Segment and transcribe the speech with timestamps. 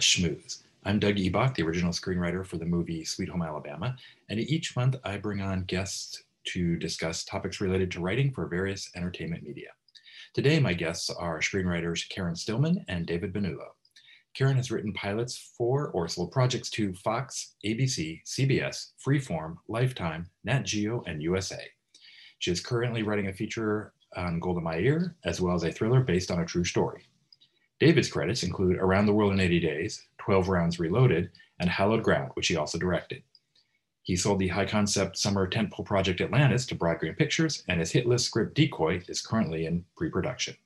[0.00, 0.62] Schmooze.
[0.84, 3.96] I'm Doug Eboch, the original screenwriter for the movie Sweet Home Alabama,
[4.30, 8.90] and each month I bring on guests to discuss topics related to writing for various
[8.96, 9.68] entertainment media.
[10.32, 13.68] Today, my guests are screenwriters Karen Stillman and David Benullo.
[14.34, 20.62] Karen has written pilots for or sold projects to Fox, ABC, CBS, Freeform, Lifetime, Nat
[20.62, 21.62] Geo, and USA.
[22.38, 26.30] She is currently writing a feature on Golda Meir, as well as a thriller based
[26.30, 27.02] on a true story.
[27.80, 32.30] David's credits include Around the World in 80 Days, 12 Rounds Reloaded, and Hallowed Ground,
[32.34, 33.22] which he also directed.
[34.02, 37.90] He sold the high concept summer tentpole project Atlantis to Broad Green Pictures, and his
[37.90, 40.56] hit list script Decoy is currently in pre production.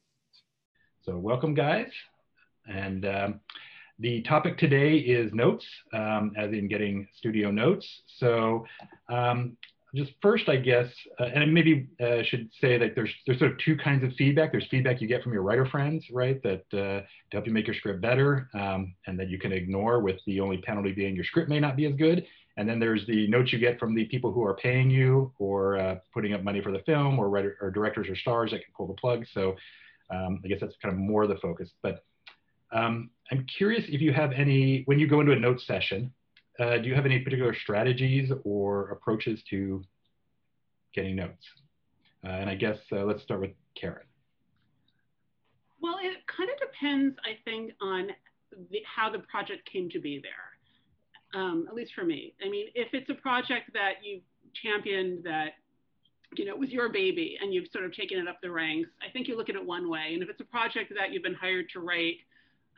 [1.03, 1.93] So, welcome, guys.
[2.67, 3.41] And um,
[4.01, 8.03] the topic today is notes, um, as in getting studio notes.
[8.07, 8.67] So,
[9.09, 9.57] um,
[9.95, 10.87] just first, I guess,
[11.21, 14.53] uh, and maybe uh, should say that there's there's sort of two kinds of feedback.
[14.53, 17.67] There's feedback you get from your writer friends, right, that uh, to help you make
[17.67, 21.25] your script better, um, and that you can ignore with the only penalty being your
[21.25, 22.27] script may not be as good.
[22.57, 25.77] And then there's the notes you get from the people who are paying you or
[25.77, 28.73] uh, putting up money for the film, or writer, or directors or stars that can
[28.77, 29.25] pull the plug.
[29.33, 29.57] So
[30.11, 31.71] um, I guess that's kind of more the focus.
[31.83, 32.05] But
[32.73, 36.13] um, I'm curious if you have any when you go into a note session
[36.59, 39.83] uh, do you have any particular strategies or approaches to
[40.95, 41.45] getting notes?
[42.25, 44.07] Uh, and I guess uh, let's start with Karen.
[45.81, 48.09] Well, it kind of depends, I think, on
[48.71, 52.35] the, how the project came to be there, um, at least for me.
[52.45, 54.23] I mean, if it's a project that you've
[54.55, 55.55] championed that
[56.37, 59.11] you know, was your baby and you've sort of taken it up the ranks, I
[59.13, 60.11] think you look at it one way.
[60.15, 62.17] And if it's a project that you've been hired to write,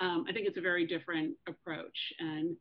[0.01, 1.97] um, I think it's a very different approach.
[2.19, 2.56] And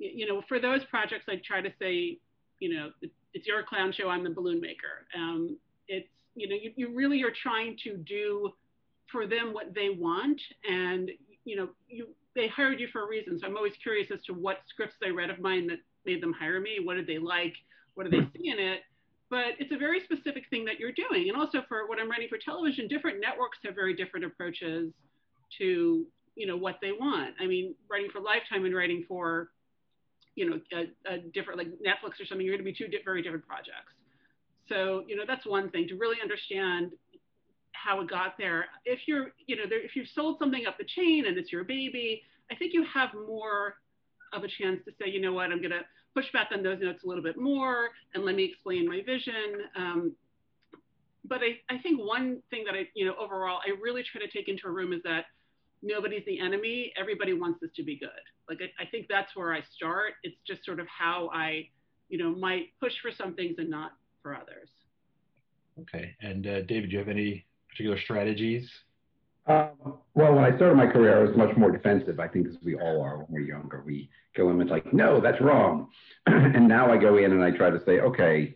[0.00, 2.18] you know, for those projects, I try to say,
[2.58, 2.90] you know,
[3.34, 4.08] it's your clown show.
[4.08, 5.06] I'm the balloon maker.
[5.14, 8.50] Um, it's you know, you, you really are trying to do
[9.12, 11.10] for them what they want, and
[11.44, 13.38] you know, you they hired you for a reason.
[13.38, 16.32] So I'm always curious as to what scripts they read of mine that made them
[16.32, 16.78] hire me.
[16.82, 17.54] What did they like?
[17.94, 18.80] What do they see in it?
[19.28, 21.28] But it's a very specific thing that you're doing.
[21.28, 24.92] And also for what I'm writing for television, different networks have very different approaches
[25.58, 26.06] to
[26.36, 27.34] you know what they want.
[27.40, 29.50] I mean, writing for Lifetime and writing for
[30.40, 33.04] you know, a, a different like Netflix or something, you're going to be two di-
[33.04, 33.92] very different projects.
[34.70, 36.92] So, you know, that's one thing to really understand
[37.72, 38.66] how it got there.
[38.86, 41.64] If you're, you know, there, if you've sold something up the chain and it's your
[41.64, 43.76] baby, I think you have more
[44.32, 45.84] of a chance to say, you know what, I'm going to
[46.14, 49.68] push back on those notes a little bit more and let me explain my vision.
[49.76, 50.12] Um,
[51.28, 54.30] but I, I think one thing that I, you know, overall, I really try to
[54.30, 55.26] take into a room is that
[55.82, 56.92] nobody's the enemy.
[56.98, 58.08] Everybody wants this to be good.
[58.48, 60.12] Like I, I, think that's where I start.
[60.22, 61.68] It's just sort of how I,
[62.08, 63.92] you know, might push for some things and not
[64.22, 64.68] for others.
[65.80, 66.14] Okay.
[66.20, 68.68] And uh, David, do you have any particular strategies?
[69.46, 72.20] Um, well, when I started my career, I was much more defensive.
[72.20, 75.20] I think as we all are when we're younger, we go in with like, no,
[75.20, 75.88] that's wrong.
[76.26, 78.54] and now I go in and I try to say, okay,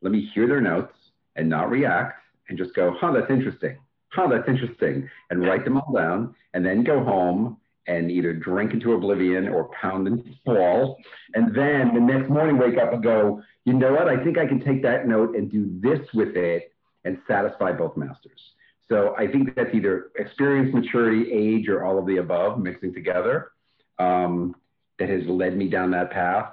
[0.00, 0.94] let me hear their notes
[1.36, 3.76] and not react and just go, huh, that's interesting
[4.12, 7.56] huh, that's interesting, and write them all down, and then go home
[7.86, 10.98] and either drink into oblivion or pound into the wall.
[11.34, 14.08] And then the next morning wake up and go, you know what?
[14.08, 16.72] I think I can take that note and do this with it
[17.04, 18.40] and satisfy both masters.
[18.88, 23.52] So I think that's either experience, maturity, age, or all of the above mixing together
[23.98, 24.54] um,
[24.98, 26.52] that has led me down that path.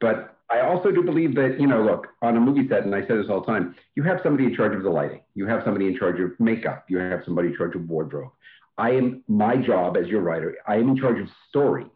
[0.00, 3.00] But I also do believe that, you know, look, on a movie set, and I
[3.02, 5.62] say this all the time, you have somebody in charge of the lighting, you have
[5.64, 8.30] somebody in charge of makeup, you have somebody in charge of wardrobe.
[8.78, 11.86] I am my job as your writer, I am in charge of story.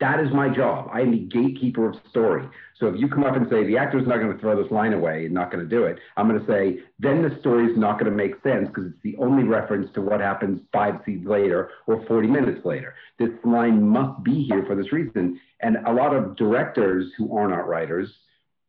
[0.00, 0.88] That is my job.
[0.90, 2.48] I am the gatekeeper of story.
[2.78, 4.94] So if you come up and say the actor's not going to throw this line
[4.94, 7.76] away and not going to do it, I'm going to say then the story is
[7.76, 11.26] not going to make sense because it's the only reference to what happens five scenes
[11.26, 12.94] later or 40 minutes later.
[13.18, 15.38] This line must be here for this reason.
[15.60, 18.10] And a lot of directors who are not writers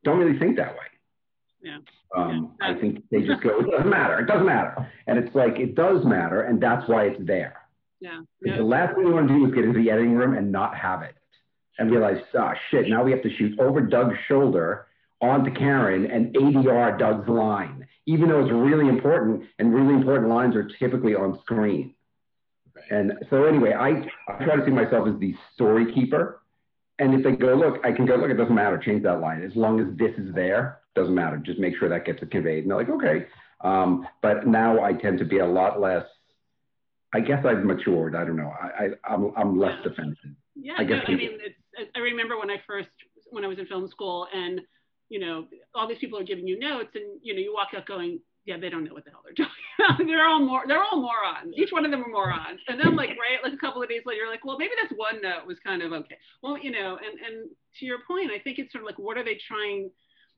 [0.03, 0.79] don't really think that way.
[1.61, 1.77] Yeah.
[2.13, 2.71] Um, yeah.
[2.71, 4.19] I think they just go, it doesn't matter.
[4.19, 4.91] It doesn't matter.
[5.07, 6.41] And it's like, it does matter.
[6.41, 7.55] And that's why it's there.
[8.01, 8.19] Yeah.
[8.43, 8.57] yeah.
[8.57, 10.75] The last thing you want to do is get into the editing room and not
[10.75, 11.15] have it
[11.79, 14.87] and realized, ah, shit, now we have to shoot over Doug's shoulder
[15.21, 20.55] onto Karen and ADR Doug's line, even though it's really important and really important lines
[20.55, 21.93] are typically on screen.
[22.89, 26.41] And so anyway, I, I try to see myself as the story keeper.
[26.99, 29.43] And if they go, look, I can go, look, it doesn't matter, change that line.
[29.43, 31.37] As long as this is there, doesn't matter.
[31.37, 32.63] Just make sure that gets conveyed.
[32.63, 33.27] And they're like, okay.
[33.61, 36.05] Um, but now I tend to be a lot less,
[37.13, 38.15] I guess I've matured.
[38.15, 38.51] I don't know.
[38.59, 40.35] I, I, I'm, I'm less defensive.
[40.55, 41.55] Yeah, I, guess no, I mean, it's,
[41.95, 42.89] I remember when I first,
[43.29, 44.61] when I was in film school and,
[45.09, 47.85] you know, all these people are giving you notes and, you know, you walk out
[47.85, 50.07] going, yeah, they don't know what the hell they're talking about.
[50.07, 51.53] they're all more, they're all morons.
[51.55, 52.59] Each one of them are morons.
[52.67, 54.97] And then like, right, like a couple of days later, you're like, well, maybe this
[54.97, 56.17] one note was kind of okay.
[56.41, 59.17] Well, you know, and and to your point, I think it's sort of like, what
[59.17, 59.91] are they trying?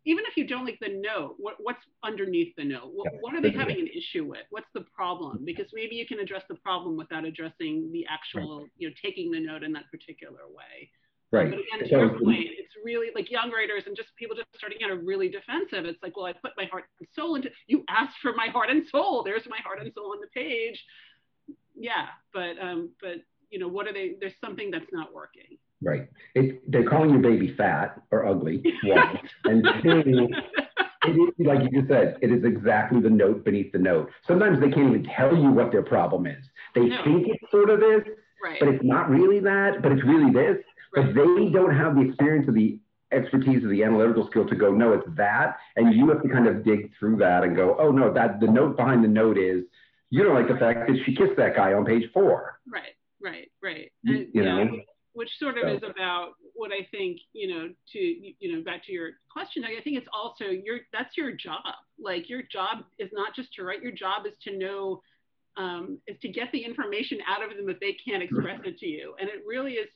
[0.06, 2.91] Even if you don't like the note, what, what's underneath the note?
[2.94, 4.44] What, what are they having an issue with?
[4.50, 5.44] What's the problem?
[5.45, 9.39] Because maybe you can address the problem without addressing the actual, you know, taking the
[9.39, 10.89] note in that particular way.
[11.33, 11.50] Right.
[11.50, 14.77] But again, to your point, it's really like young writers and just people just starting
[14.83, 15.85] out are really defensive.
[15.85, 17.50] It's like, well, I put my heart and soul into.
[17.68, 19.24] You asked for my heart and soul.
[19.24, 20.81] There's my heart and soul on the page.
[21.75, 23.18] Yeah, but um, but
[23.50, 24.13] you know, what are they?
[24.19, 25.57] There's something that's not working.
[25.81, 26.07] Right.
[26.35, 28.63] It, they're calling your baby fat or ugly.
[28.83, 30.27] One and two.
[31.06, 34.09] It is, like you just said, it is exactly the note beneath the note.
[34.25, 36.45] Sometimes they can't even tell you what their problem is.
[36.75, 37.03] They No.
[37.03, 38.03] think it's sort of this,
[38.41, 38.57] Right.
[38.59, 40.63] but it's not really that, but it's really this.
[40.95, 41.06] Right.
[41.06, 42.80] But they don't have the experience or the
[43.12, 45.57] expertise or the analytical skill to go, no, it's that.
[45.75, 48.48] And you have to kind of dig through that and go, oh no, that the
[48.48, 49.63] note behind the note is
[50.10, 52.60] you don't like the fact that she kissed that guy on page four.
[52.72, 53.92] Right, right, right.
[54.04, 54.80] You- And, you yeah, know?
[55.13, 58.84] which sort of So- is about what I think, you know, to you know, back
[58.86, 59.63] to your question.
[59.63, 61.63] I think it's also your that's your job.
[62.00, 63.81] Like your job is not just to write.
[63.81, 65.01] Your job is to know,
[65.57, 68.88] um, is to get the information out of them if they can't express it to
[68.88, 69.16] you.
[69.19, 69.90] And it really is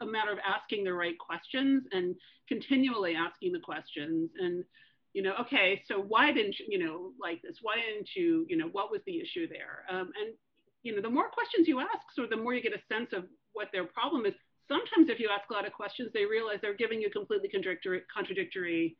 [0.00, 2.14] a, matter of asking the right questions and
[2.48, 4.64] continually asking the questions and
[5.12, 7.56] you know okay so why didn't you you know like this?
[7.62, 9.84] Why didn't you you know what was the issue there?
[9.90, 10.34] Um, and
[10.82, 13.24] you know the more questions you ask so the more you get a sense of
[13.52, 14.34] what their problem is.
[14.68, 18.02] Sometimes if you ask a lot of questions they realize they're giving you completely contradictory
[18.14, 18.96] contradictory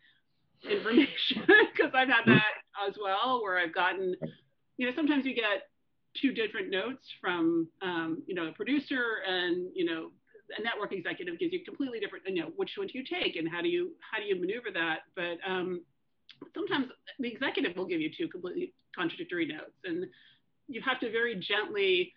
[0.68, 4.14] information because i've had that as well where i've gotten
[4.76, 5.70] you know sometimes you get
[6.20, 10.10] two different notes from um, you know a producer and you know
[10.58, 13.48] a network executive gives you completely different you know which one do you take and
[13.48, 15.00] how do you how do you maneuver that?
[15.14, 15.82] But um,
[16.54, 16.86] sometimes
[17.18, 20.06] the executive will give you two completely contradictory notes and
[20.68, 22.12] you have to very gently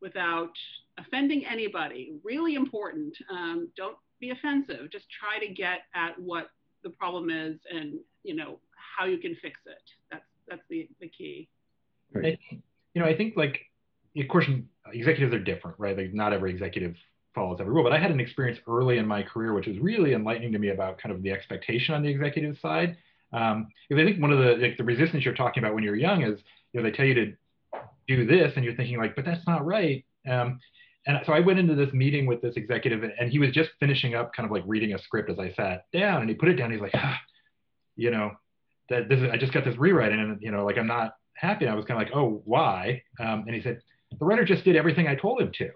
[0.00, 0.52] without
[0.98, 4.90] offending anybody really important um, don't be offensive.
[4.90, 6.50] Just try to get at what
[6.82, 8.58] the problem is and you know
[8.98, 9.82] how you can fix it.
[10.10, 11.48] That's that's the, the key.
[12.16, 12.38] I,
[12.94, 13.60] you know, I think like,
[14.16, 14.46] of course,
[14.92, 15.96] executives are different, right?
[15.96, 16.94] Like not every executive
[17.38, 20.12] follows every rule, but I had an experience early in my career, which was really
[20.12, 22.96] enlightening to me about kind of the expectation on the executive side.
[23.32, 25.96] Um, because I think one of the like the resistance you're talking about when you're
[25.96, 26.40] young is,
[26.72, 27.32] you know, they tell you to
[28.08, 30.04] do this, and you're thinking like, but that's not right.
[30.28, 30.58] Um,
[31.06, 34.14] and so I went into this meeting with this executive, and he was just finishing
[34.14, 36.54] up, kind of like reading a script as I sat down, and he put it
[36.54, 36.70] down.
[36.72, 37.18] He's like, ah,
[37.96, 38.32] you know,
[38.90, 41.66] that this is, I just got this rewrite, and you know, like I'm not happy.
[41.66, 43.02] And I was kind of like, oh, why?
[43.20, 43.80] Um, and he said,
[44.18, 45.70] the writer just did everything I told him to.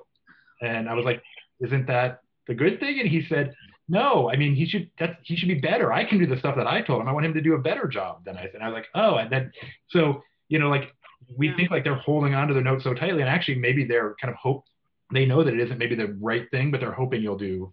[0.62, 1.22] And I was like,
[1.60, 3.00] isn't that the good thing?
[3.00, 3.54] And he said,
[3.88, 5.92] no, I mean, he should, that he should be better.
[5.92, 7.08] I can do the stuff that I told him.
[7.08, 8.54] I want him to do a better job than I said.
[8.54, 9.52] And I was like, oh, and then,
[9.90, 10.92] so, you know, like
[11.36, 11.56] we Yeah.
[11.56, 13.20] think like they're holding on to their notes so tightly.
[13.20, 14.64] And actually maybe they're kind of hope,
[15.12, 17.72] they know that it isn't maybe the right thing, but they're hoping you'll do,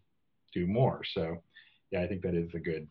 [0.54, 1.02] do more.
[1.14, 1.42] So
[1.92, 2.88] yeah, I think that is a good,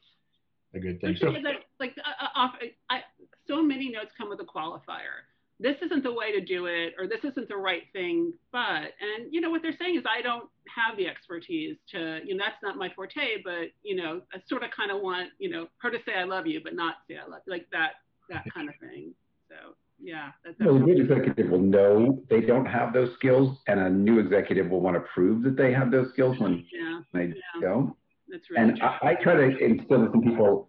[0.75, 1.17] a good thing.
[1.21, 2.55] So is that, like uh, uh, off,
[2.89, 3.03] I,
[3.47, 5.27] so many notes come with a qualifier.
[5.61, 8.33] This isn't the way to do it, or this isn't the right thing.
[8.53, 12.37] But and you know what they're saying is I don't have the expertise to, you
[12.37, 13.43] know, that's not my forte.
[13.43, 16.25] But you know, I sort of kind of want, you know, her to say I
[16.25, 17.95] love you, but not say I love you, like that,
[18.31, 19.13] that kind of thing.
[19.49, 23.81] So yeah, that's Well, a good executive will know they don't have those skills, and
[23.81, 27.25] a new executive will want to prove that they have those skills when yeah, they
[27.27, 27.61] Yeah.
[27.61, 27.97] don't.
[28.29, 28.83] that's really And.
[28.83, 30.69] I, I try to instill this in people.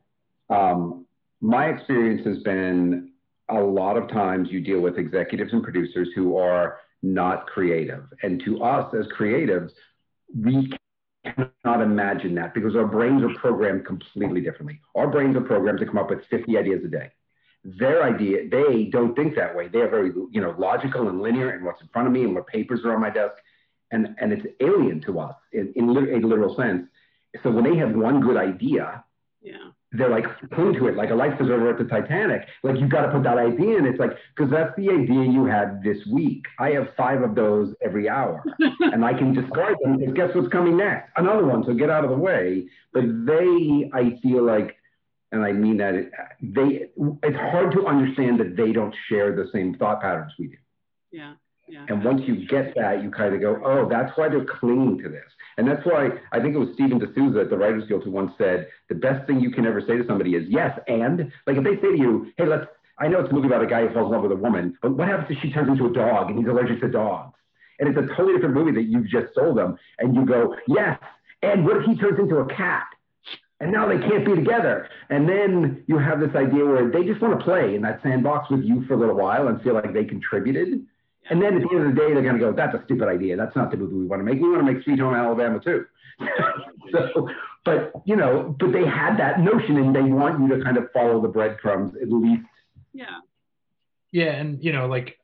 [0.49, 1.05] Um,
[1.41, 3.08] my experience has been
[3.49, 8.03] a lot of times you deal with executives and producers who are not creative.
[8.23, 9.71] And to us as creatives,
[10.35, 10.71] we
[11.23, 14.79] cannot imagine that because our brains are programmed completely differently.
[14.95, 17.11] Our brains are programmed to come up with 50 ideas a day.
[17.63, 19.67] Their idea, they don't think that way.
[19.67, 22.33] They are very, you know, logical and linear and what's in front of me and
[22.33, 23.35] what papers are on my desk.
[23.91, 26.87] And, and it's alien to us in, in a literal sense.
[27.43, 29.03] So when they have one good idea,
[29.41, 32.47] yeah, they're like cling to it like a life preserver at the Titanic.
[32.63, 33.85] Like you've got to put that idea in.
[33.85, 36.43] It's like because that's the idea you had this week.
[36.59, 38.43] I have five of those every hour,
[38.79, 41.11] and I can discard them because guess what's coming next?
[41.17, 41.63] Another one.
[41.65, 42.67] So get out of the way.
[42.93, 44.75] But they, I feel like,
[45.31, 46.89] and I mean that it, they.
[47.23, 50.57] It's hard to understand that they don't share the same thought patterns we do.
[51.11, 51.33] yeah,
[51.69, 51.85] yeah.
[51.87, 55.09] And once you get that, you kind of go, oh, that's why they're clinging to
[55.09, 55.25] this.
[55.57, 58.11] And that's why I think it was Steven de Souza at the Writers Guild who
[58.11, 61.31] once said, the best thing you can ever say to somebody is yes, and.
[61.45, 62.65] Like if they say to you, hey, let's,
[62.97, 64.77] I know it's a movie about a guy who falls in love with a woman,
[64.81, 67.35] but what happens if she turns into a dog and he's allergic to dogs?
[67.79, 69.77] And it's a totally different movie that you've just sold them.
[69.99, 70.99] And you go, yes,
[71.41, 72.87] and what if he turns into a cat?
[73.61, 74.87] And now they can't be together.
[75.09, 78.49] And then you have this idea where they just want to play in that sandbox
[78.49, 80.85] with you for a little while and feel like they contributed.
[81.29, 83.07] And then at the end of the day, they're going to go, that's a stupid
[83.07, 83.37] idea.
[83.37, 84.41] That's not the movie we want to make.
[84.41, 85.85] We want to make Sweet Home Alabama too.
[86.91, 87.29] so,
[87.65, 90.91] but, you know, but they had that notion and they want you to kind of
[90.91, 92.47] follow the breadcrumbs at least.
[92.93, 93.19] Yeah.
[94.11, 94.31] Yeah.
[94.31, 95.17] And, you know, like,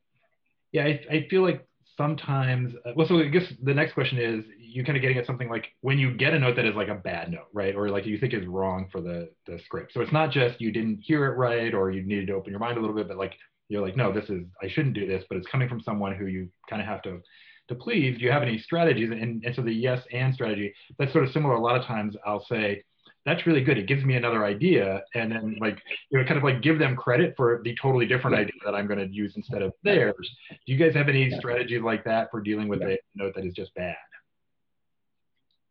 [0.72, 4.46] yeah, I, I feel like sometimes, uh, well, so I guess the next question is
[4.60, 6.90] you kind of getting at something like when you get a note that is like
[6.90, 7.76] a bad note, right?
[7.76, 9.94] Or like you think is wrong for the, the script.
[9.94, 12.60] So it's not just you didn't hear it right or you needed to open your
[12.60, 13.34] mind a little bit, but like
[13.70, 16.28] you're like, no, this is, I shouldn't do this, but it's coming from someone who
[16.28, 17.22] you kind of have to,
[17.70, 18.18] to please.
[18.18, 19.10] Do you have any strategies?
[19.10, 21.56] And, and so the yes and strategy, that's sort of similar.
[21.56, 22.84] A lot of times I'll say,
[23.26, 23.80] that's really good.
[23.80, 25.02] It gives me another idea.
[25.16, 25.80] And then like,
[26.12, 28.86] you know, kind of like give them credit for the totally different idea that I'm
[28.86, 30.30] going to use instead of theirs.
[30.50, 33.54] Do you guys have any strategies like that for dealing with a note that is
[33.54, 33.96] just bad?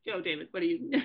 [0.05, 0.49] Go, David.
[0.51, 1.01] What do you?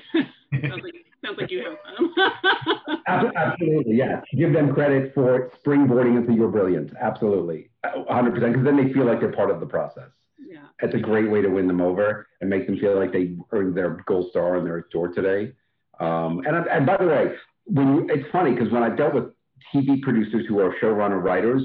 [1.23, 1.77] sounds, like, you have
[3.07, 3.31] some.
[3.35, 4.23] Absolutely, yes.
[4.37, 6.91] Give them credit for springboarding into your brilliance.
[6.99, 8.33] Absolutely, 100%.
[8.33, 10.09] Because then they feel like they're part of the process.
[10.37, 10.59] Yeah.
[10.81, 13.75] It's a great way to win them over and make them feel like they earned
[13.75, 15.53] their gold star on their tour today.
[15.99, 17.31] Um, and, and by the way,
[17.65, 19.25] when you, it's funny because when I've dealt with
[19.73, 21.61] TV producers who are showrunner writers,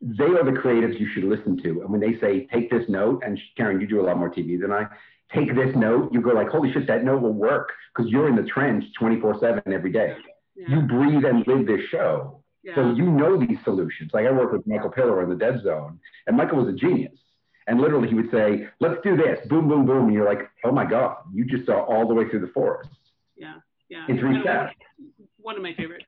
[0.00, 1.82] they are the creatives you should listen to.
[1.82, 4.60] And when they say, take this note, and Karen, you do a lot more TV
[4.60, 4.86] than I,
[5.34, 8.36] take this note, you go like, holy shit, that note will work because you're in
[8.36, 10.16] the trench 24 seven every day.
[10.56, 10.68] Yeah.
[10.68, 12.42] You breathe and live this show.
[12.62, 12.76] Yeah.
[12.76, 14.12] So you know these solutions.
[14.14, 17.18] Like I worked with Michael Piller in the Dead Zone and Michael was a genius.
[17.66, 20.06] And literally he would say, let's do this, boom, boom, boom.
[20.06, 22.90] And you're like, oh my God, you just saw all the way through the forest.
[23.36, 23.54] Yeah,
[23.88, 24.06] yeah.
[24.08, 24.74] In three steps.
[25.38, 26.04] One of my favorite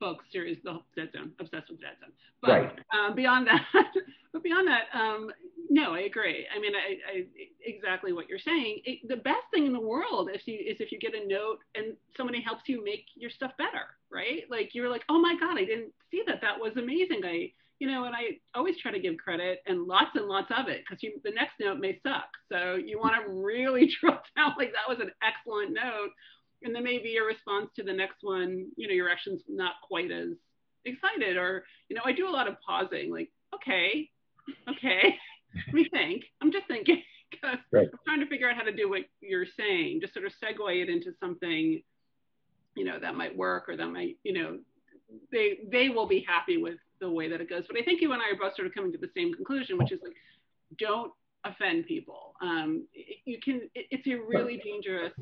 [0.00, 2.12] books series, The Dead Zone, obsessed with Dead Zone.
[2.40, 2.78] But right.
[2.92, 3.64] um, beyond that,
[4.32, 5.30] but beyond that, um,
[5.70, 6.46] no, I agree.
[6.54, 7.26] I mean, I, I
[7.64, 8.80] exactly what you're saying.
[8.84, 11.58] It, the best thing in the world if you is if you get a note
[11.74, 14.42] and somebody helps you make your stuff better, right?
[14.50, 16.40] Like you're like, oh my god, I didn't see that.
[16.40, 17.22] That was amazing.
[17.24, 20.68] I, you know, and I always try to give credit and lots and lots of
[20.68, 22.28] it because the next note may suck.
[22.50, 26.10] So you want to really drill down like that was an excellent note,
[26.66, 30.10] and then maybe your response to the next one, you know, your action's not quite
[30.10, 30.30] as
[30.84, 34.10] excited or you know, I do a lot of pausing, like okay,
[34.68, 35.14] okay
[35.66, 36.24] let me think.
[36.42, 37.88] I'm just thinking because right.
[37.90, 40.82] I'm trying to figure out how to do what you're saying, just sort of segue
[40.82, 41.82] it into something,
[42.74, 44.58] you know, that might work or that might, you know,
[45.30, 47.64] they they will be happy with the way that it goes.
[47.68, 49.78] But I think you and I are both sort of coming to the same conclusion,
[49.78, 50.16] which is like,
[50.78, 51.12] don't
[51.44, 52.34] offend people.
[52.42, 52.86] Um,
[53.24, 53.62] you can.
[53.74, 55.12] It, it's a really dangerous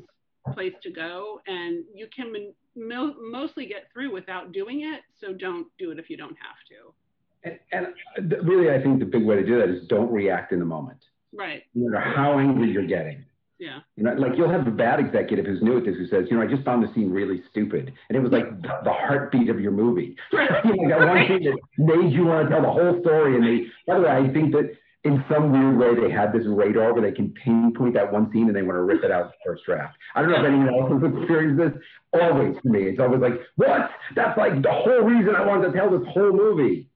[0.53, 5.01] place to go, and you can mo- mostly get through without doing it.
[5.19, 7.59] So don't do it if you don't have to.
[7.71, 7.87] And,
[8.19, 10.65] and really, I think the big way to do that is don't react in the
[10.65, 10.99] moment.
[11.33, 11.63] Right.
[11.73, 13.25] No matter how angry you're getting.
[13.57, 13.79] Yeah.
[13.95, 16.37] You know, like you'll have a bad executive who's new at this who says, you
[16.37, 19.49] know, I just found the scene really stupid, and it was like the, the heartbeat
[19.49, 20.17] of your movie.
[20.33, 20.49] Right.
[20.65, 23.35] you know, that one scene that made you want to tell the whole story.
[23.35, 24.75] And they, by the way, I think that
[25.05, 28.47] in some weird way they have this radar where they can pinpoint that one scene
[28.47, 29.95] and they want to rip it out first draft.
[30.15, 31.83] I don't know if anyone else has experienced this.
[32.13, 33.91] Always for me, it's always like, what?
[34.15, 36.89] That's like the whole reason I wanted to tell this whole movie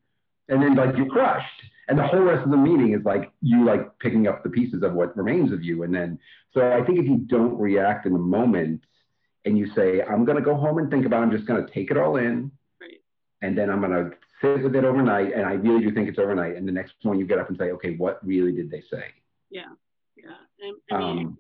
[0.50, 1.46] and then like you're crushed
[1.88, 4.84] and the whole rest of the meeting is like you like picking up the pieces
[4.84, 6.20] of what remains of you and then
[6.54, 8.82] so i think if you don't react in the moment
[9.46, 11.64] and you say i'm going to go home and think about it i'm just going
[11.64, 12.52] to take it all in
[12.82, 13.02] right.
[13.42, 16.20] and then i'm going to sit with it overnight and i really do think it's
[16.20, 18.82] overnight and the next morning you get up and say okay what really did they
[18.92, 19.06] say
[19.50, 19.64] yeah
[20.16, 20.30] yeah
[20.62, 21.38] and, I mean, um,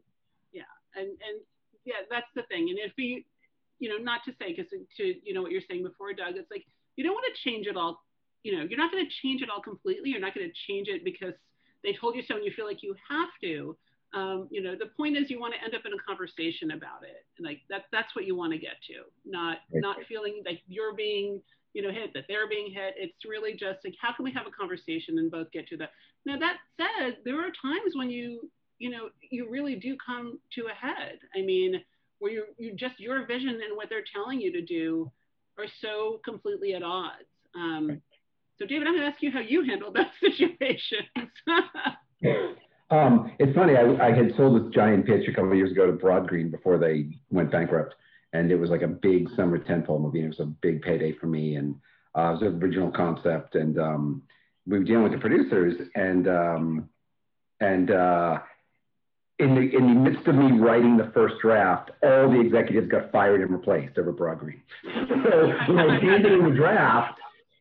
[0.51, 0.62] yeah
[0.96, 1.41] and and
[1.86, 3.25] yeah that's the thing and if we
[3.79, 6.51] you know not to say because to you know what you're saying before doug it's
[6.51, 6.65] like
[6.96, 8.01] you don't want to change it all
[8.44, 10.10] you know, you're not going to change it all completely.
[10.10, 11.34] You're not going to change it because
[11.84, 13.77] they told you so and you feel like you have to.
[14.13, 17.03] Um, you know, the point is you want to end up in a conversation about
[17.03, 17.25] it.
[17.38, 20.96] And like that, that's what you want to get to, not, not feeling like you're
[20.96, 21.41] being,
[21.74, 22.96] you know, hit, that they're being hit.
[22.98, 25.92] It's really just like, how can we have a conversation and both get to that?
[26.26, 28.50] Now that said, there are times when you,
[28.80, 31.20] you know, you really do come to a head.
[31.36, 31.82] I mean,
[32.20, 35.12] where you, you just, your vision and what they're telling you to do
[35.58, 37.26] are so completely at odds.
[37.56, 38.02] Um,
[38.58, 41.10] so, David, I'm going to ask you how you handle those situations.
[42.92, 43.76] um, it's funny.
[43.76, 46.52] I, I, had sold this giant pitch a couple of years ago to Broad Green
[46.52, 47.96] before they went bankrupt,
[48.34, 50.20] and it was like a big summer tentpole movie.
[50.20, 51.76] And it was a big payday for me, and
[52.18, 54.24] uh, it was an original concept, and um,
[54.68, 56.90] we were dealing with the producers, and um,
[57.60, 58.40] and uh,
[59.40, 63.12] in the in the midst of me writing the first draft, all the executives got
[63.12, 64.62] fired and replaced over Broad Green.
[64.84, 67.20] so when I handed in the draft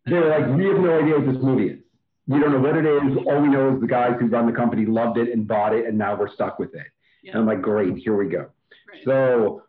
[0.08, 1.78] they were like, we have no idea what this movie is.
[2.26, 3.16] We don't know what it is.
[3.26, 5.86] All we know is the guys who run the company loved it and bought it,
[5.86, 6.86] and now we're stuck with it.
[7.22, 7.32] Yeah.
[7.32, 8.50] And I'm like, great, here we go.
[8.90, 9.04] Right.
[9.04, 9.62] So,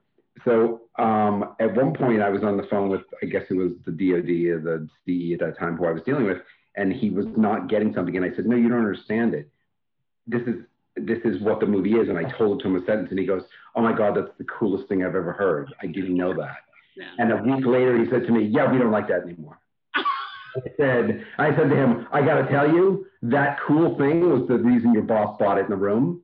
[0.46, 3.72] so um, at one point I was on the phone with, I guess it was
[3.86, 6.40] the DOD or the CE at that time who I was dealing with,
[6.76, 8.16] and he was not getting something.
[8.18, 9.50] And I said, no, you don't understand it.
[10.28, 10.56] This is,
[10.96, 12.10] this is what the movie is.
[12.10, 13.44] And I told it to him a sentence and he goes,
[13.76, 15.74] oh my God, that's the coolest thing I've ever heard.
[15.82, 16.58] I didn't know that.
[16.98, 17.06] Yeah.
[17.18, 19.58] And a week later he said to me, yeah, we don't like that anymore.
[19.96, 24.48] I said, I said to him, I got to tell you, that cool thing was
[24.48, 26.22] the reason your boss bought it in the room.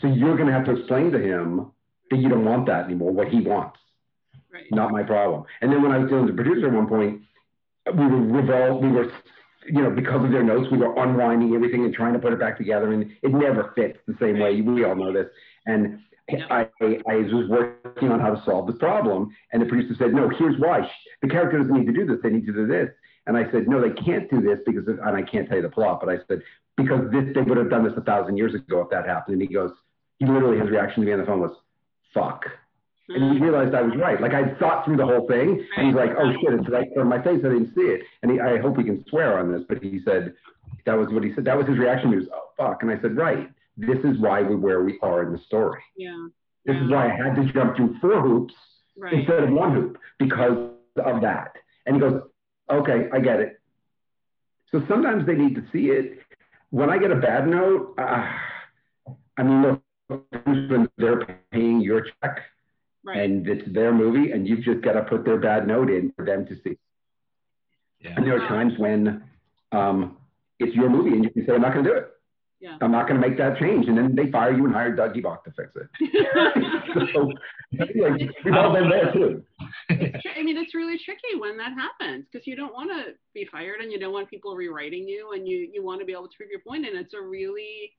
[0.00, 1.70] So you're going to have to explain to him
[2.10, 3.78] that you don't want that anymore, what he wants.
[4.56, 4.72] Right.
[4.72, 5.44] Not my problem.
[5.60, 7.22] And then when I was dealing with the producer at one point,
[7.92, 9.12] we were revolved, we were,
[9.66, 12.40] you know, because of their notes, we were unwinding everything and trying to put it
[12.40, 14.60] back together, and it never fits the same way.
[14.62, 15.26] We all know this.
[15.66, 16.00] And
[16.50, 20.14] I, I, I, was working on how to solve this problem, and the producer said,
[20.14, 20.90] "No, here's why.
[21.22, 22.88] The character doesn't need to do this; they need to do this."
[23.26, 25.62] And I said, "No, they can't do this because," of, and I can't tell you
[25.62, 26.42] the plot, but I said
[26.76, 29.34] because this they would have done this a thousand years ago if that happened.
[29.34, 29.70] And he goes,
[30.18, 31.56] he literally his reaction to me on the phone was,
[32.14, 32.46] "Fuck."
[33.08, 34.20] And he realized I was right.
[34.20, 37.06] Like I thought through the whole thing, and he's like, "Oh shit, it's right in
[37.06, 37.38] my face.
[37.44, 40.00] I didn't see it." And he, I hope we can swear on this, but he
[40.04, 40.34] said
[40.86, 41.44] that was what he said.
[41.44, 42.10] That was his reaction.
[42.10, 43.48] He was, "Oh fuck," and I said, "Right.
[43.76, 45.82] This is why we're where we are in the story.
[45.96, 46.28] Yeah.
[46.64, 46.84] This yeah.
[46.84, 48.54] is why I had to jump through four hoops
[48.96, 49.12] right.
[49.12, 51.54] instead of one hoop because of that."
[51.86, 52.22] And he goes,
[52.70, 53.60] "Okay, I get it."
[54.72, 56.18] So sometimes they need to see it.
[56.70, 58.32] When I get a bad note, uh,
[59.38, 62.42] I mean, look, they're paying your check
[63.06, 63.18] Right.
[63.18, 66.24] And it's their movie, and you've just got to put their bad note in for
[66.26, 66.76] them to see.
[68.00, 68.14] Yeah.
[68.16, 69.22] And there are times when
[69.70, 70.16] um,
[70.58, 72.08] it's your movie, and you can say, "I'm not going to do it.
[72.58, 72.78] Yeah.
[72.80, 75.16] I'm not going to make that change," and then they fire you and hire Doug
[75.16, 77.10] Eboch to fix it.
[77.14, 77.30] so,
[77.78, 79.44] like, we've all been there too.
[79.88, 83.82] I mean, it's really tricky when that happens because you don't want to be fired,
[83.82, 86.36] and you don't want people rewriting you, and you you want to be able to
[86.36, 87.92] prove your point, and it's a really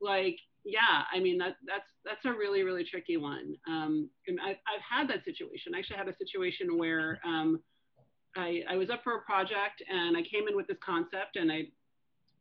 [0.00, 3.54] like yeah, I mean that that's that's a really really tricky one.
[3.66, 5.74] Um, and I've I've had that situation.
[5.74, 7.60] I actually had a situation where um,
[8.36, 11.50] I I was up for a project and I came in with this concept and
[11.50, 11.68] I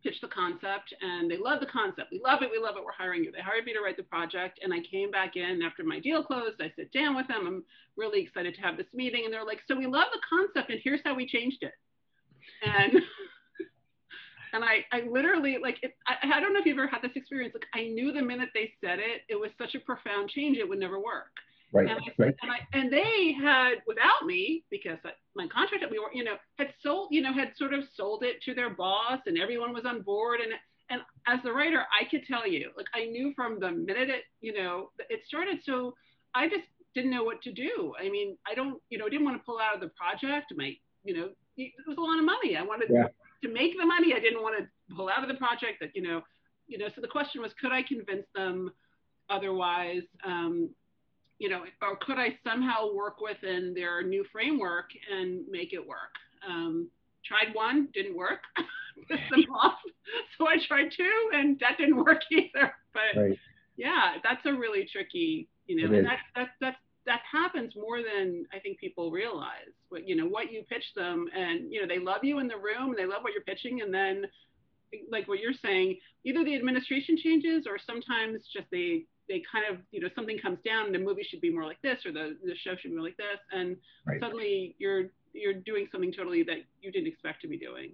[0.03, 2.09] pitched the concept and they love the concept.
[2.11, 2.49] We love it.
[2.51, 2.83] We love it.
[2.83, 3.31] We're hiring you.
[3.31, 6.23] They hired me to write the project and I came back in after my deal
[6.23, 6.61] closed.
[6.61, 7.45] I sit down with them.
[7.45, 7.63] I'm
[7.97, 10.79] really excited to have this meeting and they're like, so we love the concept and
[10.83, 11.73] here's how we changed it.
[12.63, 12.93] And
[14.53, 17.11] and I, I literally like it, I, I don't know if you've ever had this
[17.15, 17.53] experience.
[17.53, 20.67] Like I knew the minute they said it, it was such a profound change, it
[20.67, 21.31] would never work.
[21.71, 21.87] Right.
[21.87, 22.35] And, I, right.
[22.41, 24.97] and, I, and they had without me because
[25.35, 28.41] my contract we were you know had sold you know had sort of sold it
[28.45, 30.51] to their boss and everyone was on board and
[30.89, 34.23] and as the writer I could tell you like I knew from the minute it
[34.41, 35.93] you know it started so
[36.33, 36.63] I just
[36.95, 37.93] didn't know what to do.
[38.03, 40.51] I mean I don't you know didn't want to pull out of the project.
[40.55, 42.57] My you know it was a lot of money.
[42.57, 43.09] I wanted yeah
[43.43, 44.13] to make the money.
[44.15, 45.79] I didn't want to pull out of the project.
[45.81, 46.21] That you know,
[46.67, 46.87] you know.
[46.95, 48.71] So the question was, could I convince them
[49.29, 50.03] otherwise?
[50.25, 50.69] Um,
[51.39, 56.13] you know, or could I somehow work within their new framework and make it work?
[56.47, 56.89] Um,
[57.25, 58.41] tried one, didn't work,
[59.09, 59.79] pissed them off.
[60.37, 62.73] So I tried two, and that didn't work either.
[62.93, 63.37] But right.
[63.77, 66.77] yeah, that's a really tricky, you know, and that, that, that's
[67.09, 69.73] that happens more than I think people realize.
[69.89, 72.55] What you know, what you pitch them, and you know, they love you in the
[72.55, 74.25] room, and they love what you're pitching, and then,
[75.11, 79.81] like what you're saying, either the administration changes, or sometimes just they they kind of
[79.89, 82.55] you know something comes down, the movie should be more like this, or the the
[82.63, 84.21] show should be more like this, and right.
[84.21, 87.93] suddenly you're you're doing something totally that you didn't expect to be doing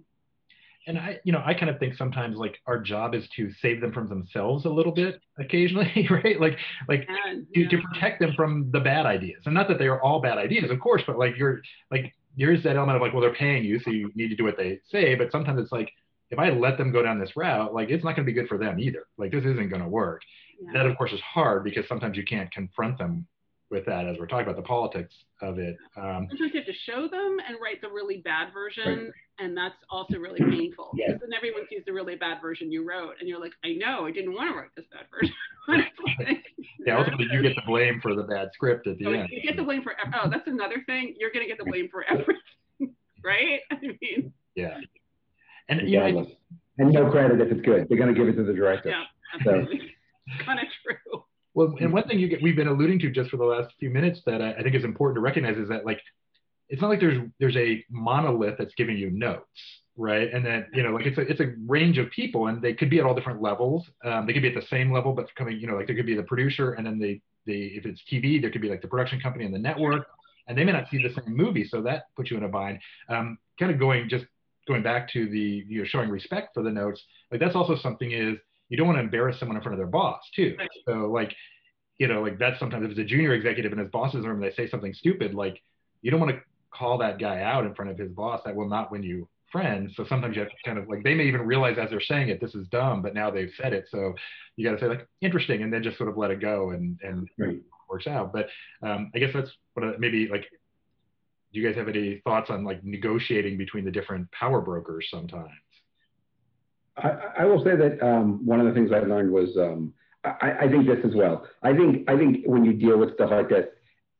[0.86, 3.80] and I, you know, I kind of think sometimes like our job is to save
[3.80, 6.40] them from themselves a little bit occasionally, right?
[6.40, 7.08] Like, like
[7.54, 9.42] to, to protect them from the bad ideas.
[9.46, 12.62] And not that they are all bad ideas, of course, but like you're like, there's
[12.62, 14.78] that element of like, well, they're paying you, so you need to do what they
[14.90, 15.14] say.
[15.14, 15.90] But sometimes it's like,
[16.30, 18.48] if I let them go down this route, like it's not going to be good
[18.48, 19.06] for them either.
[19.16, 20.22] Like this isn't going to work.
[20.60, 20.72] Yeah.
[20.74, 23.26] That of course is hard because sometimes you can't confront them
[23.70, 25.76] with that as we're talking about the politics of it.
[25.96, 29.12] Um, Sometimes you have to show them and write the really bad version, right.
[29.44, 30.92] and that's also really painful.
[30.94, 31.12] Yes.
[31.12, 34.06] Because then everyone sees the really bad version you wrote, and you're like, I know,
[34.06, 35.34] I didn't want to write this bad version.
[36.86, 39.28] yeah, ultimately you get the blame for the bad script at the so end.
[39.30, 41.14] You get the blame for oh, that's another thing.
[41.18, 42.36] You're gonna get the blame for everything,
[43.24, 43.60] right?
[43.70, 44.78] I mean, yeah,
[45.68, 46.26] and you know,
[46.78, 47.86] and no credit if it's good.
[47.88, 48.90] They're gonna give it to the director.
[48.90, 49.02] Yeah,
[49.34, 49.80] absolutely.
[50.38, 50.44] So.
[50.44, 51.24] kind of true.
[51.56, 53.88] Well, and one thing you get, we've been alluding to just for the last few
[53.88, 56.02] minutes that I, I think is important to recognize is that like
[56.68, 60.30] it's not like there's there's a monolith that's giving you notes, right?
[60.30, 62.90] And then you know like it's a it's a range of people, and they could
[62.90, 63.86] be at all different levels.
[64.04, 66.04] Um, they could be at the same level, but coming you know like there could
[66.04, 68.88] be the producer, and then the the if it's TV, there could be like the
[68.88, 70.06] production company and the network,
[70.48, 72.80] and they may not see the same movie, so that puts you in a bind.
[73.08, 74.26] Um, kind of going just
[74.68, 78.12] going back to the you know showing respect for the notes, like that's also something
[78.12, 78.36] is
[78.68, 80.56] you don't want to embarrass someone in front of their boss too.
[80.58, 80.68] Right.
[80.86, 81.34] So like
[81.98, 84.44] you know, like that's sometimes if it's a junior executive in his boss's room and
[84.44, 85.62] they say something stupid, like
[86.02, 88.42] you don't want to call that guy out in front of his boss.
[88.44, 89.92] That will not win you friends.
[89.96, 92.28] So sometimes you have to kind of like they may even realize as they're saying
[92.28, 93.86] it, this is dumb, but now they've said it.
[93.90, 94.14] So
[94.56, 96.98] you got to say like interesting, and then just sort of let it go and
[97.02, 97.60] and right.
[97.88, 98.32] works out.
[98.32, 98.48] But
[98.82, 100.46] um, I guess that's what maybe like.
[101.52, 105.52] Do you guys have any thoughts on like negotiating between the different power brokers sometimes?
[106.96, 109.92] I, I will say that um, one of the things I learned was um,
[110.24, 111.46] I, I think this as well.
[111.62, 113.66] I think I think when you deal with stuff like this,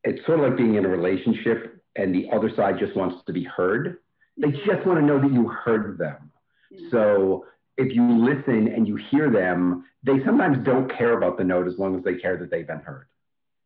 [0.05, 3.33] it's sort of like being in a relationship and the other side just wants to
[3.33, 3.99] be heard.
[4.37, 4.71] They mm-hmm.
[4.71, 6.31] just want to know that you heard them.
[6.73, 6.91] Mm-hmm.
[6.91, 11.67] So if you listen and you hear them, they sometimes don't care about the note
[11.67, 13.09] as long as they care that they've been heard.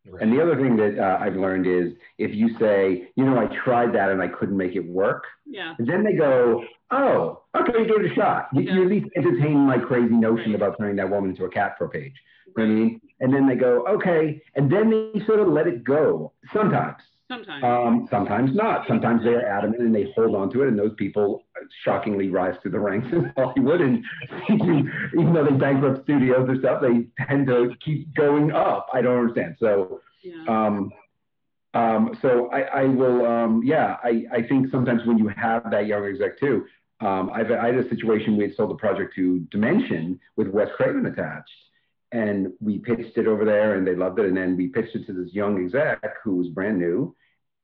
[0.09, 0.23] Right.
[0.23, 3.47] And the other thing that uh, I've learned is if you say, you know, I
[3.65, 5.75] tried that and I couldn't make it work, yeah.
[5.79, 8.49] then they go, oh, okay, you gave it a shot.
[8.55, 8.75] You, yeah.
[8.75, 10.55] you at least entertain my crazy notion right.
[10.55, 12.15] about turning that woman into a cat for a page.
[12.57, 12.67] Right.
[12.67, 13.01] You know I mean?
[13.21, 14.43] And then they go, okay.
[14.55, 17.03] And then they sort of let it go sometimes.
[17.31, 17.63] Sometimes.
[17.63, 18.89] Um, sometimes not.
[18.89, 20.69] Sometimes they're adamant and they hold on to it.
[20.69, 21.45] And those people
[21.85, 23.81] shockingly rise to the ranks in Hollywood.
[23.81, 24.05] And
[24.51, 28.89] even though they bankrupt studios or stuff, they tend to keep going up.
[28.93, 29.55] I don't understand.
[29.61, 30.45] So, yeah.
[30.49, 30.91] um,
[31.73, 35.87] um, so I, I will, um, yeah, I, I think sometimes when you have that
[35.87, 36.67] young exec too,
[37.01, 40.69] um, I've, I had a situation we had sold the project to Dimension with Wes
[40.77, 41.49] Craven attached
[42.11, 45.07] and we pitched it over there and they loved it and then we pitched it
[45.07, 47.15] to this young exec who was brand new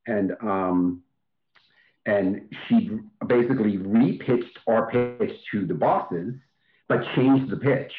[0.06, 1.02] and um,
[2.04, 2.90] and she
[3.26, 6.34] basically repitched our pitch to the bosses
[6.88, 7.92] but changed the pitch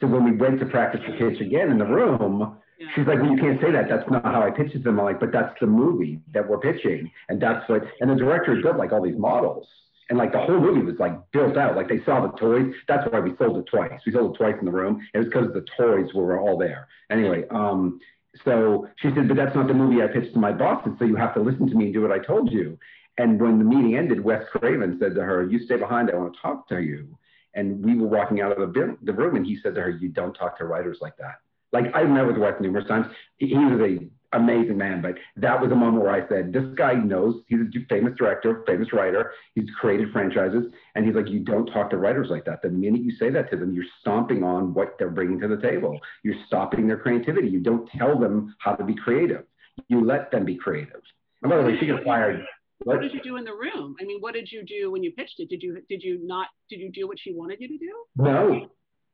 [0.00, 2.86] so when we went to practice the pitch again in the room yeah.
[2.94, 4.98] she's like well you can't say that that's not how i pitched it to them
[4.98, 8.58] i'm like but that's the movie that we're pitching and that's what and the director
[8.62, 9.66] built like all these models
[10.12, 11.74] and like the whole movie was like built out.
[11.74, 12.74] Like they saw the toys.
[12.86, 13.98] That's why we sold it twice.
[14.04, 15.00] We sold it twice in the room.
[15.14, 16.86] It was because the toys were all there.
[17.10, 17.98] Anyway, um,
[18.44, 20.92] so she said, but that's not the movie I pitched to my bosses.
[20.98, 22.78] So you have to listen to me and do what I told you.
[23.18, 26.10] And when the meeting ended, Wes Craven said to her, "You stay behind.
[26.10, 27.18] I want to talk to you."
[27.54, 30.08] And we were walking out of the, the room, and he said to her, "You
[30.08, 31.40] don't talk to writers like that."
[31.72, 33.06] Like I've met with Wes numerous times.
[33.36, 35.02] He was a amazing man.
[35.02, 38.64] But that was a moment where I said, this guy knows he's a famous director,
[38.66, 39.32] famous writer.
[39.54, 40.72] He's created franchises.
[40.94, 42.62] And he's like, you don't talk to writers like that.
[42.62, 45.60] The minute you say that to them, you're stomping on what they're bringing to the
[45.60, 45.98] table.
[46.22, 47.48] You're stopping their creativity.
[47.48, 49.44] You don't tell them how to be creative.
[49.88, 51.00] You let them be creative.
[51.42, 52.44] And by the way, she got fired.
[52.84, 53.94] What did you do in the room?
[54.00, 55.48] I mean, what did you do when you pitched it?
[55.48, 58.04] Did you did you not did you do what she wanted you to do?
[58.16, 58.68] No,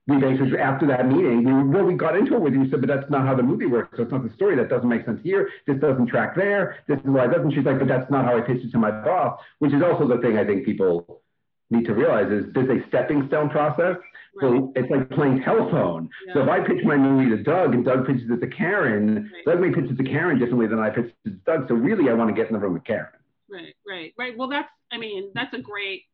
[0.08, 2.68] we basically after that meeting, we well, we got into it with you.
[2.70, 3.96] Said, but that's not how the movie works.
[3.96, 4.56] So it's not the story.
[4.56, 5.50] That doesn't make sense here.
[5.66, 6.78] This doesn't track there.
[6.88, 7.52] This is why it doesn't.
[7.52, 9.38] She's like, but that's not how I pitched it to my boss.
[9.58, 11.20] Which is also the thing I think people
[11.70, 13.96] need to realize is there's a stepping stone process.
[14.34, 14.40] Right.
[14.40, 16.08] So it's like playing telephone.
[16.26, 16.34] Yeah.
[16.34, 19.44] So if I pitch my movie to Doug and Doug pitches it to Karen, right.
[19.44, 21.68] Doug may pitch it to Karen differently than I pitched it to Doug.
[21.68, 23.12] So really, I want to get in the room with Karen.
[23.50, 24.38] Right, right, right.
[24.38, 26.04] Well, that's I mean that's a great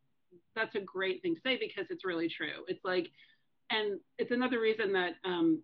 [0.55, 2.63] that's a great thing to say because it's really true.
[2.67, 3.07] It's like
[3.69, 5.61] and it's another reason that um,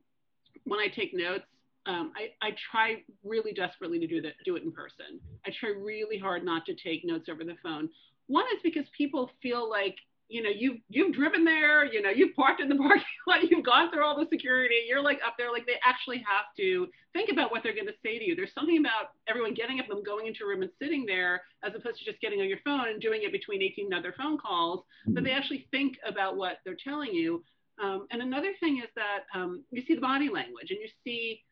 [0.66, 1.46] when I take notes,
[1.88, 5.20] um, I, I, try really desperately to do that, do it in person.
[5.48, 7.90] I try really hard not to take notes over the phone.
[8.28, 9.96] One is because people feel like,
[10.30, 13.66] you know, you've, you've driven there, you know, you've parked in the parking lot, you've
[13.66, 17.32] gone through all the security, you're like up there, like they actually have to think
[17.32, 18.36] about what they're going to say to you.
[18.36, 21.74] There's something about everyone getting up and going into a room and sitting there, as
[21.76, 24.86] opposed to just getting on your phone and doing it between 18 other phone calls,
[25.08, 27.44] that they actually think about what they're telling you.
[27.82, 31.44] Um, and another thing is that um, you see the body language and you see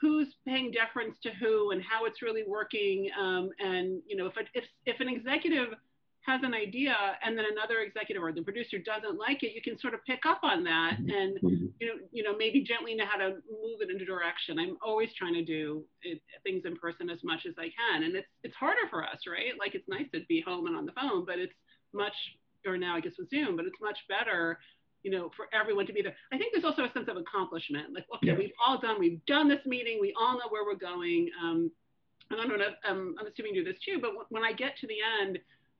[0.00, 3.08] who's paying deference to who and how it's really working.
[3.18, 5.68] Um, and you know, if, a, if if an executive
[6.22, 9.78] has an idea and then another executive or the producer doesn't like it, you can
[9.78, 11.10] sort of pick up on that mm-hmm.
[11.10, 11.66] and mm-hmm.
[11.80, 14.58] you know, you know, maybe gently know how to move it into direction.
[14.58, 18.14] I'm always trying to do it, things in person as much as I can, and
[18.14, 19.52] it's it's harder for us, right?
[19.58, 21.54] Like it's nice to be home and on the phone, but it's
[21.94, 22.14] much,
[22.66, 24.58] or now I guess with Zoom, but it's much better
[25.02, 26.16] you know, for everyone to be there.
[26.32, 27.94] I think there's also a sense of accomplishment.
[27.94, 28.36] Like, okay, yeah.
[28.36, 31.30] we've all done, we've done this meeting, we all know where we're going.
[31.42, 31.70] Um,
[32.30, 34.52] and I don't know, um, I'm assuming you do this too, but w- when I
[34.52, 35.38] get to the end,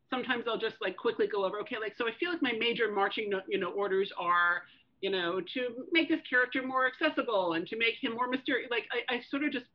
[0.09, 2.91] sometimes I'll just like quickly go over, okay, like, so I feel like my major
[2.91, 4.63] marching, you know, orders are,
[5.01, 8.71] you know, to make this character more accessible and to make him more mysterious.
[8.71, 9.67] Like, I, I sort of just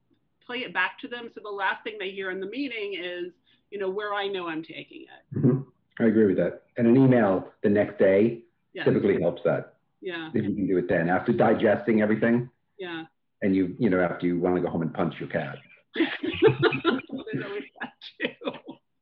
[0.46, 1.30] play it back to them.
[1.36, 3.32] So the last thing they hear in the meeting is,
[3.72, 5.38] you know, where I know I'm taking it.
[5.38, 5.62] Mm-hmm.
[6.00, 6.64] I agree with that.
[6.78, 8.44] And an email the next day
[8.74, 8.84] yeah.
[8.84, 9.76] typically helps that.
[10.02, 10.30] Yeah.
[10.34, 12.50] If you can do it then after digesting everything.
[12.78, 13.04] Yeah.
[13.42, 15.58] And you, you know, after you want to go home and punch your cat.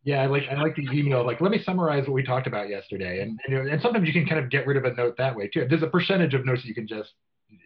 [0.03, 1.23] Yeah, I like I like the email.
[1.23, 4.07] Like, let me summarize what we talked about yesterday, and and, you know, and sometimes
[4.07, 5.67] you can kind of get rid of a note that way too.
[5.69, 7.13] There's a percentage of notes that you can just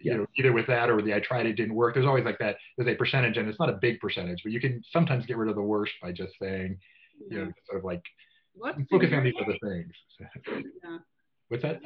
[0.01, 1.93] you know, either with that or the I tried it didn't work.
[1.93, 2.57] There's always like that.
[2.77, 5.49] There's a percentage, and it's not a big percentage, but you can sometimes get rid
[5.49, 6.77] of the worst by just saying,
[7.29, 8.03] you know, sort of like
[8.57, 9.91] Let's focus on these other things.
[10.19, 10.97] yeah.
[11.49, 11.81] What's that?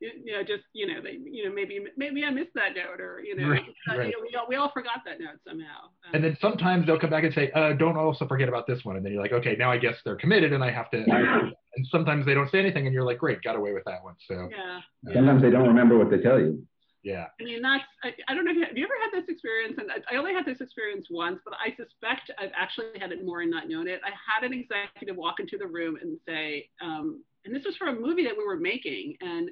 [0.00, 3.20] you know, just you know, they, you know, maybe maybe I missed that note, or
[3.20, 4.06] you know, right, right.
[4.06, 5.86] You know we all we all forgot that note somehow.
[6.06, 8.84] Um, and then sometimes they'll come back and say, uh, "Don't also forget about this
[8.84, 10.98] one," and then you're like, "Okay, now I guess they're committed, and I have to."
[10.98, 14.14] and sometimes they don't say anything, and you're like, "Great, got away with that one."
[14.26, 14.80] So yeah.
[15.12, 16.64] Sometimes they don't remember what they tell you.
[17.04, 17.26] Yeah.
[17.40, 19.76] I mean, that's, I, I don't know if you, have you ever had this experience?
[19.78, 23.24] And I, I, only had this experience once, but I suspect I've actually had it
[23.24, 24.00] more and not known it.
[24.04, 27.88] I had an executive walk into the room and say, um, and this was for
[27.88, 29.16] a movie that we were making.
[29.20, 29.50] And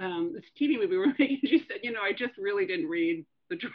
[0.00, 1.40] um, this TV movie we were making.
[1.44, 3.74] She said, you know, I just really didn't read the draft.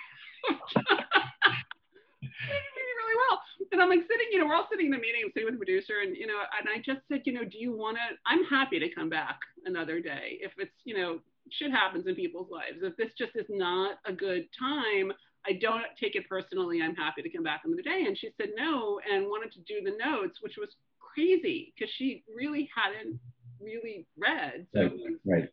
[3.14, 3.40] really well.
[3.72, 5.56] And I'm like sitting, you know, we're all sitting in the meeting, I'm sitting with
[5.56, 8.16] the producer, and you know, and I just said, you know, do you want to?
[8.26, 11.20] I'm happy to come back another day if it's, you know,
[11.52, 12.80] shit happens in people's lives.
[12.82, 15.12] If this just is not a good time,
[15.46, 16.82] I don't take it personally.
[16.82, 18.06] I'm happy to come back another day.
[18.08, 22.24] And she said no and wanted to do the notes, which was crazy because she
[22.34, 23.20] really hadn't
[23.64, 24.68] really read.
[24.74, 24.92] So right.
[24.92, 25.50] Was, right.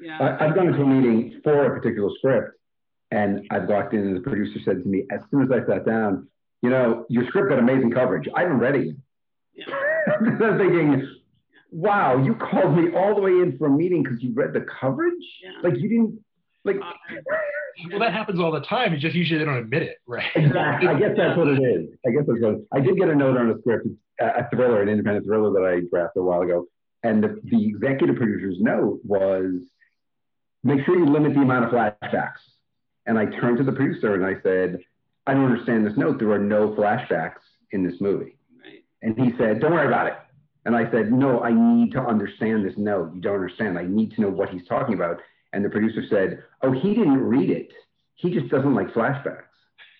[0.00, 0.36] Yeah.
[0.40, 2.52] I, have gone into a meeting for a particular script,
[3.10, 5.84] and I've walked in, and the producer said to me, as soon as I sat
[5.84, 6.28] down,
[6.62, 8.28] you know, your script got amazing coverage.
[8.34, 9.68] I haven't read it yet.
[9.68, 9.74] Yeah.
[10.20, 11.16] I'm thinking,
[11.70, 14.64] wow, you called me all the way in for a meeting because you read the
[14.80, 15.12] coverage?
[15.42, 15.50] Yeah.
[15.62, 16.20] Like you didn't
[16.64, 16.92] like uh,
[17.90, 18.92] well that happens all the time.
[18.92, 20.26] It's just usually they don't admit it, right?
[20.34, 20.88] Exactly.
[20.88, 21.88] I guess that's what it is.
[22.06, 23.86] I guess that's what I did get a note on a script,
[24.20, 26.66] a thriller, an independent thriller that I drafted a while ago.
[27.02, 29.52] And the, the executive producer's note was
[30.62, 32.40] make sure you limit the amount of flashbacks.
[33.06, 34.80] And I turned to the producer and I said,
[35.26, 36.18] I don't understand this note.
[36.18, 37.40] There are no flashbacks
[37.72, 38.36] in this movie.
[38.62, 38.84] Right.
[39.02, 40.14] And he said, Don't worry about it.
[40.66, 43.14] And I said, No, I need to understand this note.
[43.14, 43.78] You don't understand.
[43.78, 45.18] I need to know what he's talking about.
[45.52, 47.72] And the producer said, Oh, he didn't read it.
[48.16, 49.44] He just doesn't like flashbacks.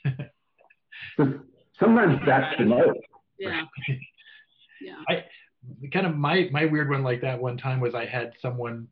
[1.17, 1.41] so
[1.79, 2.97] sometimes that's the note.
[3.39, 3.63] Yeah.
[4.83, 4.95] Yeah.
[5.11, 5.25] I
[5.93, 8.89] kind of my my weird one like that one time was I had someone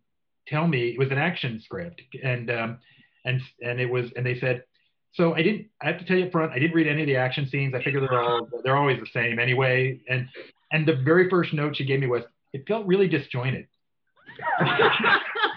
[0.46, 2.78] tell me it was an action script and um,
[3.24, 4.64] and and it was and they said
[5.12, 7.07] so I didn't I have to tell you up front I didn't read any of
[7.07, 7.74] the action scenes.
[7.74, 10.00] I figured they're all they're always the same anyway.
[10.09, 10.28] And
[10.72, 13.66] and the very first note she gave me was it felt really disjointed.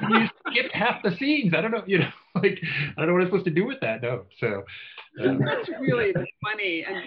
[0.10, 1.54] You skipped half the scenes.
[1.54, 3.80] I don't know you know like I don't know what I'm supposed to do with
[3.82, 4.63] that note so
[5.24, 6.86] um, that's really funny.
[6.88, 7.04] And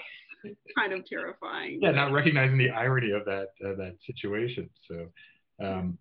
[0.77, 5.07] kind of terrifying yeah not recognizing the irony of that uh, that situation so
[5.63, 5.99] um,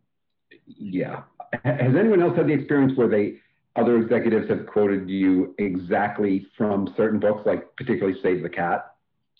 [0.65, 1.23] yeah.
[1.63, 3.35] Has anyone else had the experience where they
[3.75, 8.89] other executives have quoted you exactly from certain books, like particularly Save the Cat?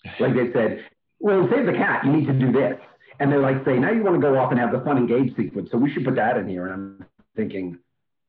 [0.20, 0.84] Like they said,
[1.18, 2.78] well, Save the Cat, you need to do this.
[3.20, 5.08] And they're like, say, now you want to go off and have the fun and
[5.08, 6.66] games sequence, so we should put that in here.
[6.66, 7.78] And I'm thinking,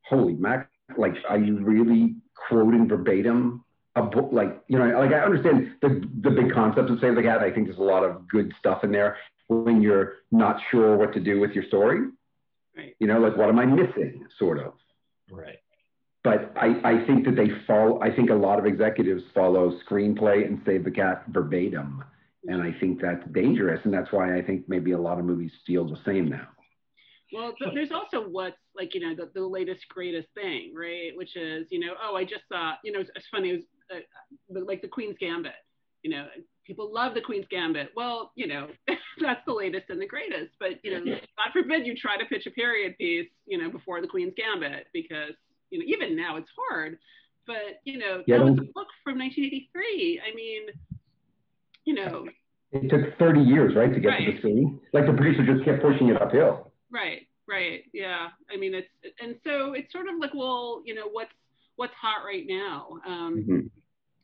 [0.08, 2.16] holy mac, like, are you really
[2.48, 3.65] quoting verbatim
[3.96, 4.30] a book?
[4.32, 7.42] Like, you know, like I understand the the big concept of Save the Cat.
[7.42, 11.14] I think there's a lot of good stuff in there when you're not sure what
[11.14, 12.08] to do with your story.
[12.76, 12.96] Right.
[13.00, 14.74] You know, like what am I missing, sort of.
[15.32, 15.60] Right.
[16.24, 18.02] But I, I think that they follow.
[18.02, 22.04] I think a lot of executives follow screenplay and save the cat verbatim,
[22.48, 25.52] and I think that's dangerous, and that's why I think maybe a lot of movies
[25.68, 26.48] feel the same now.
[27.34, 31.12] Well, there's also what's like, you know, the, the latest greatest thing, right?
[31.16, 33.66] Which is, you know, oh, I just saw, you know, it's, it's funny, it was
[33.94, 35.54] uh, like the Queen's Gambit,
[36.04, 36.28] you know,
[36.66, 37.90] people love the Queen's Gambit.
[37.96, 38.68] Well, you know,
[39.22, 40.52] that's the latest and the greatest.
[40.60, 41.04] But you know,
[41.38, 44.88] God forbid you try to pitch a period piece, you know, before the Queen's Gambit,
[44.94, 45.34] because
[45.70, 46.98] you know, even now it's hard.
[47.48, 50.22] But you know, yeah, that was a book from 1983.
[50.22, 50.64] I mean,
[51.86, 52.28] you know,
[52.72, 54.26] it took 30 years, right, to get right.
[54.26, 54.80] to the screen.
[54.94, 56.72] Like the producer just kept pushing it uphill.
[56.92, 58.30] Right, right, yeah.
[58.52, 58.88] I mean, it's
[59.22, 61.32] and so it's sort of like, well, you know, what's
[61.76, 63.00] what's hot right now.
[63.06, 63.68] Um, mm-hmm.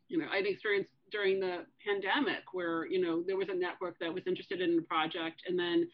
[0.08, 4.12] You know, I've experienced during the pandemic where you know there was a network that
[4.12, 5.86] was interested in a project and then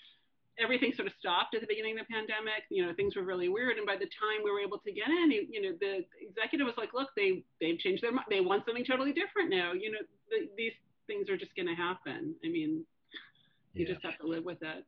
[0.60, 2.64] everything sort of stopped at the beginning of the pandemic.
[2.70, 3.76] You know things were really weird.
[3.76, 6.76] And by the time we were able to get in you know the executive was
[6.78, 9.72] like look they they've changed their mind they want something totally different now.
[9.72, 9.98] You know
[10.30, 10.72] the, these
[11.06, 12.34] things are just going to happen.
[12.44, 12.84] I mean
[13.74, 13.92] you yeah.
[13.92, 14.84] just have to live with it.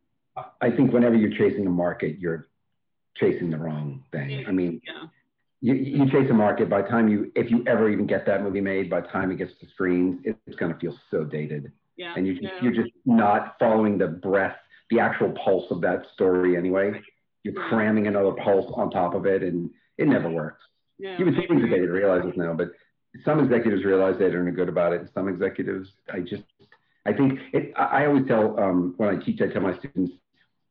[0.61, 2.49] I think whenever you're chasing a market you're
[3.17, 4.47] chasing the wrong thing.
[4.47, 5.09] I mean yeah
[5.61, 6.71] you, you chase a market.
[6.71, 9.31] By the time you if you ever even get that movie made by the time
[9.31, 11.73] it gets to screens it's going to feel so dated.
[11.97, 12.51] Yeah, and you, yeah.
[12.63, 14.57] you're just not following the breath
[14.91, 17.01] the actual pulse of that story anyway.
[17.43, 20.63] You're cramming another pulse on top of it and it never works.
[20.99, 22.73] Yeah, even teams today realize this now but
[23.25, 26.43] some executives realize they are good about it and some executives i just
[27.07, 30.13] i think it i always tell um, when i teach i tell my students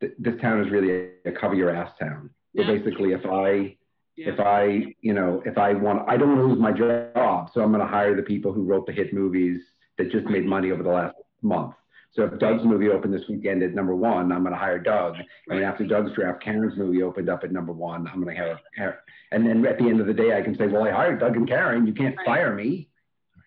[0.00, 2.30] this town is really a, a cover your ass town.
[2.56, 3.76] So basically if i
[4.16, 4.32] Yeah.
[4.32, 7.62] If I, you know, if I want, I don't want to lose my job, so
[7.62, 9.60] I'm going to hire the people who wrote the hit movies
[9.98, 11.74] that just made money over the last month.
[12.12, 15.14] So if Doug's movie opened this weekend at number one, I'm going to hire Doug.
[15.48, 18.08] And after Doug's draft, Karen's movie opened up at number one.
[18.08, 19.00] I'm going to hire, hire.
[19.30, 21.36] And then at the end of the day, I can say, well, I hired Doug
[21.36, 21.86] and Karen.
[21.86, 22.26] You can't right.
[22.26, 22.88] fire me.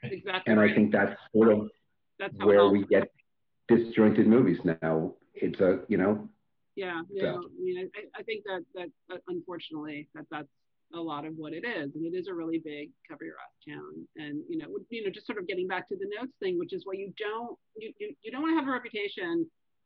[0.01, 0.51] Exactly.
[0.51, 0.71] And right.
[0.71, 1.69] I think that's sort of
[2.19, 3.11] that's where we get
[3.67, 5.13] disjointed movies now.
[5.33, 6.29] It's a, you know.
[6.75, 7.35] Yeah, yeah.
[7.35, 10.47] I mean, I, I think that that unfortunately that that's
[10.93, 13.53] a lot of what it is, and it is a really big cover your ass
[13.67, 14.07] town.
[14.15, 16.73] And you know, you know, just sort of getting back to the notes thing, which
[16.73, 19.45] is why you don't you you, you don't want to have a reputation.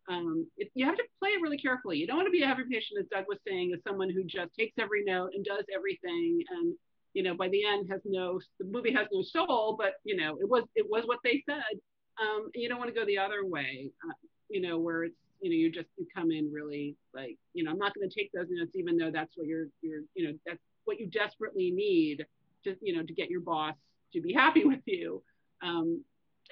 [0.10, 1.98] Um, it, you have to play it really carefully.
[1.98, 4.56] You don't want to be a reputation, as Doug was saying, as someone who just
[4.58, 6.74] takes every note and does everything, and
[7.14, 10.38] you know, by the end has no the movie has no soul, but you know,
[10.40, 11.80] it was it was what they said.
[12.22, 14.14] Um, you don't want to go the other way, uh,
[14.50, 17.72] you know, where it's you know you just you come in really like you know
[17.72, 20.34] I'm not going to take those notes even though that's what you're you're you know
[20.46, 22.26] that's what you desperately need
[22.64, 23.76] to you know to get your boss
[24.14, 25.24] to be happy with you.
[25.62, 26.04] Um,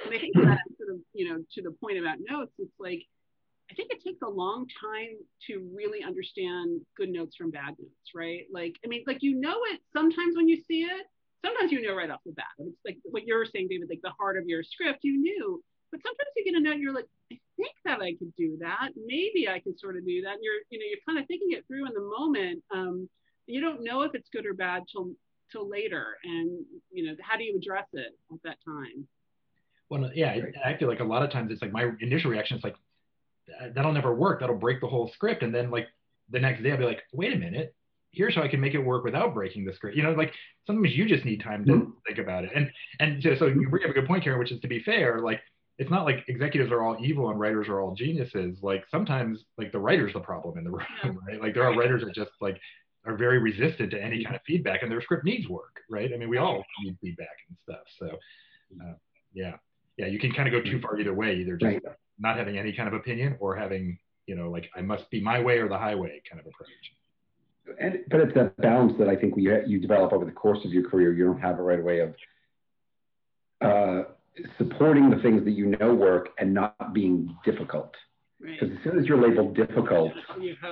[0.04, 3.04] and I think that sort of you know to the point about notes, it's like
[3.72, 5.18] I think it takes a long time
[5.48, 8.46] to really understand good notes from bad notes, right?
[8.52, 11.08] Like I mean, like you know it sometimes when you see it.
[11.46, 12.46] Sometimes you know right off the bat.
[12.58, 15.64] It's like what you're saying, David, like the heart of your script, you knew.
[15.96, 18.90] But sometimes you get a note, you're like, I think that I could do that.
[19.06, 20.34] Maybe I could sort of do that.
[20.34, 22.64] And you're, you know, you're kind of thinking it through in the moment.
[22.74, 23.08] Um,
[23.48, 25.12] you don't know if it's good or bad till
[25.52, 29.08] till later and you know how do you address it at that time
[29.90, 32.64] well yeah i feel like a lot of times it's like my initial reaction is
[32.64, 32.76] like
[33.76, 35.88] that'll never work that'll break the whole script and then like
[36.32, 37.76] the next day i'll be like wait a minute
[38.12, 40.34] here's how i can make it work without breaking the script you know like
[40.66, 41.92] sometimes you just need time to mm-hmm.
[42.08, 44.52] think about it and and so, so you bring up a good point karen which
[44.52, 45.42] is to be fair like
[45.78, 49.72] it's not like executives are all evil and writers are all geniuses like sometimes like
[49.72, 50.72] the writer's the problem in the
[51.04, 52.60] room right like there are writers that just like
[53.06, 56.12] are very resistant to any kind of feedback, and their script needs work, right?
[56.14, 57.86] I mean, we all need feedback and stuff.
[58.00, 58.18] So,
[58.82, 58.94] uh,
[59.34, 59.54] yeah,
[59.98, 61.82] yeah, you can kind of go too far either way, either just right.
[62.20, 65.40] not having any kind of opinion or having, you know, like I must be my
[65.40, 67.78] way or the highway kind of approach.
[67.80, 70.72] And but it's that balance that I think you you develop over the course of
[70.72, 71.14] your career.
[71.14, 72.16] You don't have a right away of
[73.62, 74.04] uh,
[74.58, 77.96] supporting the things that you know work and not being difficult.
[78.42, 78.78] Because right.
[78.78, 80.14] as soon as you're labeled difficult,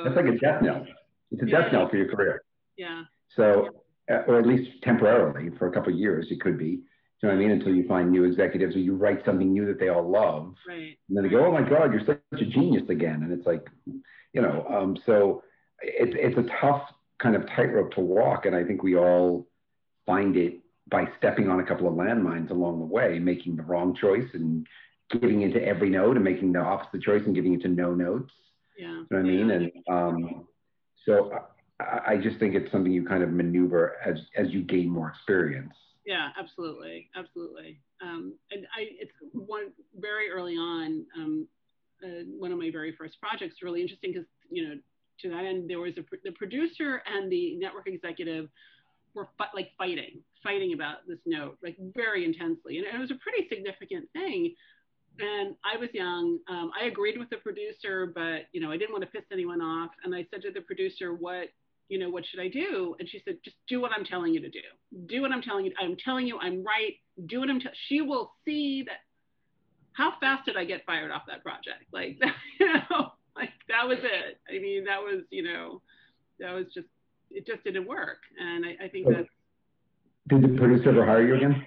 [0.03, 0.85] that's like a death knell.
[1.31, 2.43] It's a death knell for your career.
[2.77, 3.03] Yeah.
[3.35, 3.69] So,
[4.11, 6.65] uh, or at least temporarily for a couple of years, it could be.
[7.21, 7.51] You know what I mean?
[7.51, 10.55] Until you find new executives or you write something new that they all love.
[10.67, 10.97] Right.
[11.07, 13.23] And then they go, oh my God, you're such a genius again.
[13.23, 15.41] And it's like, you know, um, so
[15.81, 16.81] it's, it's a tough
[17.19, 18.45] kind of tightrope to walk.
[18.45, 19.47] And I think we all
[20.05, 23.95] find it by stepping on a couple of landmines along the way, making the wrong
[23.95, 24.67] choice and
[25.09, 28.31] giving into every note and making the opposite choice and giving into no notes.
[28.77, 28.87] Yeah.
[28.87, 29.51] You know what I mean?
[29.51, 30.47] And um,
[31.05, 31.31] so
[31.79, 35.09] I, I just think it's something you kind of maneuver as as you gain more
[35.09, 35.73] experience.
[36.05, 37.79] Yeah, absolutely, absolutely.
[38.01, 41.05] Um, and I, it's one very early on.
[41.17, 41.47] Um,
[42.03, 44.75] uh, one of my very first projects, really interesting because you know
[45.21, 48.49] to that end there was a, the producer and the network executive
[49.13, 53.15] were fi- like fighting, fighting about this note like very intensely, and it was a
[53.15, 54.55] pretty significant thing
[55.19, 56.39] and I was young.
[56.49, 59.61] Um, I agreed with the producer, but you know, I didn't want to piss anyone
[59.61, 59.91] off.
[60.03, 61.49] And I said to the producer, "What,
[61.89, 64.41] you know, what should I do?" And she said, "Just do what I'm telling you
[64.41, 64.61] to do.
[65.05, 65.73] Do what I'm telling you.
[65.79, 66.95] I'm telling you, I'm right.
[67.27, 67.59] Do what I'm.
[67.59, 69.01] T- she will see that.
[69.93, 71.85] How fast did I get fired off that project?
[71.91, 72.19] Like,
[72.59, 74.39] you know, like that was it.
[74.49, 75.81] I mean, that was, you know,
[76.39, 76.87] that was just,
[77.33, 78.19] it just didn't work.
[78.39, 79.25] And I, I think that.
[80.29, 81.65] Did the producer ever hire you again?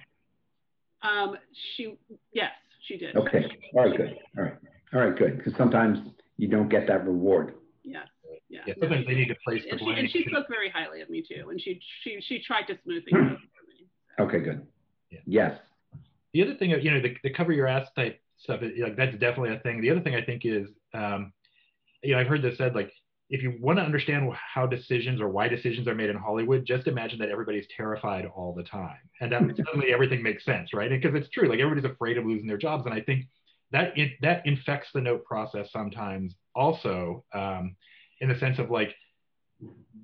[1.03, 1.37] Um,
[1.75, 1.95] she,
[2.33, 2.51] yes,
[2.87, 3.15] she did.
[3.15, 3.45] Okay.
[3.75, 3.95] All right.
[3.95, 4.17] Good.
[4.37, 4.53] All right.
[4.93, 5.17] All right.
[5.17, 5.37] Good.
[5.37, 5.99] Because sometimes
[6.37, 7.53] you don't get that reward.
[7.83, 8.03] Yeah.
[8.49, 8.61] Yeah.
[8.65, 9.97] yeah sometimes they need to place the blame.
[9.99, 12.63] And she, and she spoke very highly of me too, and she she she tried
[12.63, 13.87] to smooth things out for me.
[14.17, 14.23] So.
[14.23, 14.39] Okay.
[14.39, 14.65] Good.
[15.11, 15.19] Yeah.
[15.25, 15.59] Yes.
[16.33, 19.55] The other thing, you know, the, the cover your ass type stuff, like that's definitely
[19.55, 19.81] a thing.
[19.81, 21.31] The other thing I think is, um,
[22.03, 22.91] you know, I've heard this said like
[23.29, 26.87] if you want to understand how decisions or why decisions are made in Hollywood, just
[26.87, 30.89] imagine that everybody's terrified all the time, and then suddenly everything makes sense, right?
[30.89, 33.25] Because it's true, like everybody's afraid of losing their jobs, and I think
[33.71, 37.75] that it, that infects the note process sometimes also, um,
[38.21, 38.95] in the sense of like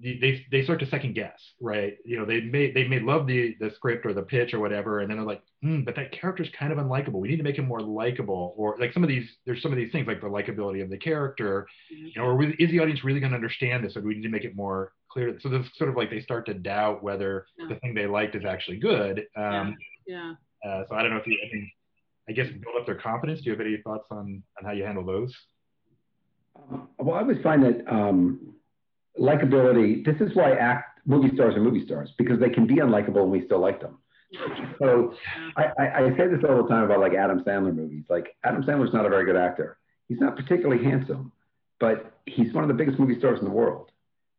[0.04, 1.98] they they start to second guess, right?
[2.04, 5.00] You know, they may they may love the the script or the pitch or whatever,
[5.00, 7.22] and then they're like, hmm, but that character's kind of unlikable.
[7.22, 9.26] We need to make him more likable, or like some of these.
[9.46, 12.70] There's some of these things like the likability of the character, you know, or is
[12.70, 14.92] the audience really going to understand this, or do we need to make it more
[15.10, 15.38] clear?
[15.42, 17.68] So this sort of like they start to doubt whether yeah.
[17.70, 19.20] the thing they liked is actually good.
[19.38, 20.34] Um, yeah.
[20.66, 20.70] yeah.
[20.70, 21.38] Uh, so I don't know if you.
[21.42, 21.72] I mean,
[22.28, 23.40] I guess build up their confidence.
[23.40, 25.34] Do you have any thoughts on on how you handle those?
[26.58, 27.88] Uh, well, I always find that.
[27.88, 28.54] Um,
[29.20, 33.24] likability, this is why act movie stars are movie stars because they can be unlikable
[33.24, 33.98] and we still like them.
[34.80, 35.14] So
[35.56, 38.04] I, I, I say this all the time about like Adam Sandler movies.
[38.10, 39.78] Like Adam Sandler's not a very good actor.
[40.08, 41.32] He's not particularly handsome,
[41.80, 43.92] but he's one of the biggest movie stars in the world,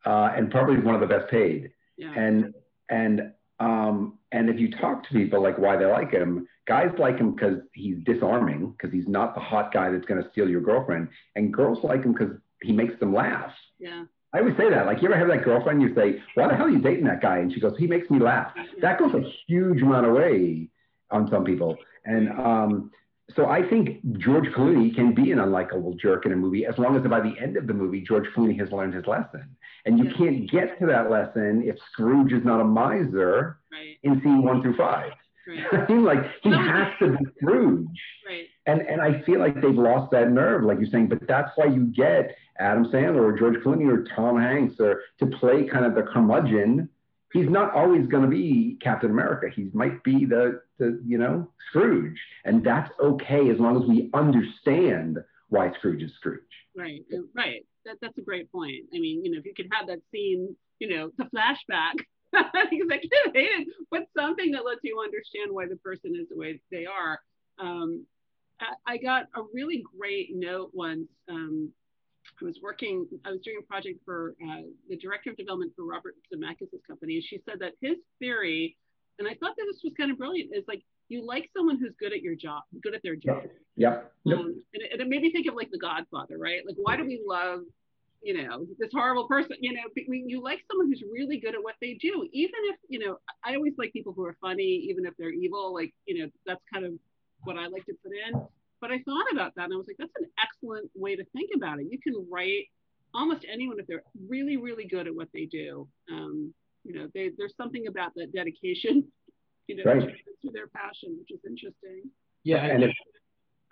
[0.05, 1.73] uh, and probably one of the best paid.
[1.97, 2.13] Yeah.
[2.17, 2.55] And
[2.89, 7.19] and um, and if you talk to people like why they like him, guys like
[7.19, 10.61] him because he's disarming, because he's not the hot guy that's going to steal your
[10.61, 13.53] girlfriend, and girls like him because he makes them laugh.
[13.79, 14.05] Yeah.
[14.35, 14.87] I always say that.
[14.87, 15.81] Like, you ever have that girlfriend?
[15.81, 18.11] You say, "Why the hell are you dating that guy?" And she goes, "He makes
[18.11, 20.69] me laugh." That goes a huge amount of way
[21.11, 21.77] on some people.
[22.05, 22.91] And um,
[23.35, 26.97] so I think George Clooney can be an unlikable jerk in a movie as long
[26.97, 29.57] as by the end of the movie George Clooney has learned his lesson.
[29.87, 30.13] And you Yeah.
[30.17, 33.97] can't get to that lesson if Scrooge is not a miser Right.
[34.03, 35.13] in scene one through five.
[35.47, 35.65] Right.
[35.89, 38.01] I mean, like he has to be Scrooge.
[38.27, 38.49] Right.
[38.67, 41.09] And and I feel like they've lost that nerve, like you're saying.
[41.09, 45.27] But that's why you get Adam Sandler or George Clooney or Tom Hanks or to
[45.27, 46.89] play kind of the curmudgeon.
[47.33, 49.49] He's not always going to be Captain America.
[49.55, 54.11] He might be the the you know Scrooge, and that's okay as long as we
[54.15, 56.41] understand why Scrooge is Scrooge.
[56.77, 57.05] Right,
[57.35, 57.67] right.
[57.85, 58.85] That, that's a great point.
[58.95, 61.95] I mean, you know, if you could have that scene, you know, the flashback,
[62.73, 67.21] executive but something that lets you understand why the person is the way they are.
[67.59, 68.07] Um,
[68.87, 71.09] I, got a really great note once.
[71.29, 71.71] Um,
[72.41, 75.85] I was working, I was doing a project for uh, the director of development for
[75.85, 78.77] Robert Zemeckis' company, and she said that his theory,
[79.19, 81.93] and I thought that this was kind of brilliant, is like you like someone who's
[82.01, 83.43] good at your job, good at their job.
[83.77, 84.13] Yep.
[84.25, 84.39] Yep.
[84.39, 86.63] Um, and, it, and it made me think of like The Godfather, right?
[86.67, 87.61] Like, why do we love,
[88.23, 89.57] you know, this horrible person?
[89.61, 92.99] You know, you like someone who's really good at what they do, even if, you
[92.99, 95.75] know, I always like people who are funny, even if they're evil.
[95.75, 96.93] Like, you know, that's kind of
[97.45, 98.41] what I like to put in.
[98.81, 101.51] But I thought about that and I was like, that's an excellent way to think
[101.57, 101.87] about it.
[101.91, 102.67] You can write
[103.15, 105.89] almost anyone if they're really, really good at what they do.
[106.11, 106.53] Um,
[106.85, 109.05] you know, they, there's something about that dedication,
[109.69, 110.01] you know, Right.
[110.01, 112.11] to, to their passion, which is interesting.
[112.43, 112.65] Yeah.
[112.65, 112.91] And if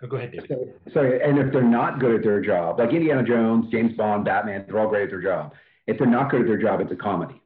[0.01, 0.49] oh, go ahead, David.
[0.49, 4.25] So, so, and if they're not good at their job, like Indiana Jones, James Bond,
[4.25, 5.53] Batman, they're all great at their job.
[5.85, 7.39] If they're not good at their job, it's a comedy.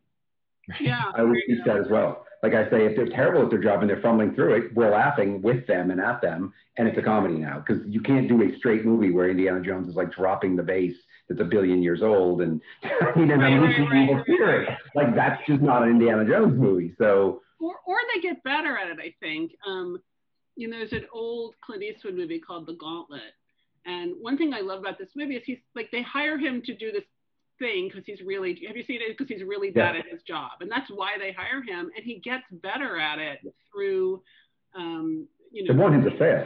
[0.80, 1.12] Yeah.
[1.16, 2.27] I would there you teach that as well.
[2.44, 4.92] Like I say, if they're terrible at their job and they're fumbling through it, we're
[4.92, 8.42] laughing with them and at them, and it's a comedy now because you can't do
[8.44, 10.96] a straight movie where Indiana Jones is like dropping the base
[11.28, 12.62] that's a billion years old and
[13.16, 14.70] you know, Right, right, right, evil spirit.
[14.96, 16.94] Like that's just not an Indiana Jones movie.
[16.98, 19.00] So or or they get better at it.
[19.00, 19.54] I think.
[19.66, 20.00] Um,
[20.56, 23.34] you know, there's an old Clint Eastwood movie called The Gauntlet,
[23.86, 26.76] and one thing I love about this movie is he's like they hire him to
[26.76, 27.04] do this
[27.60, 30.02] thing because he's really have you seen it because he's really bad Yeah.
[30.02, 33.40] at his job and that's why they hire him and he gets better at it
[33.72, 34.22] through
[34.76, 36.46] um, you know they want him to fail.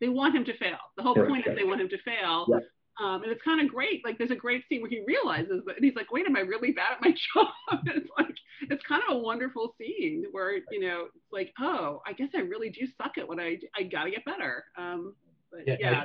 [0.00, 1.30] they want him to fail the whole Correct.
[1.30, 2.56] point is they want him to fail Yeah.
[3.00, 5.76] um, and it's kind of great like there's a great scene where he realizes that
[5.76, 8.34] and he's like wait am i really bad at my job it's like
[8.68, 12.40] it's kind of a wonderful scene where you know it's like oh i guess i
[12.40, 15.14] really do suck at what i i gotta get better um,
[15.50, 16.04] but Yeah, yeah,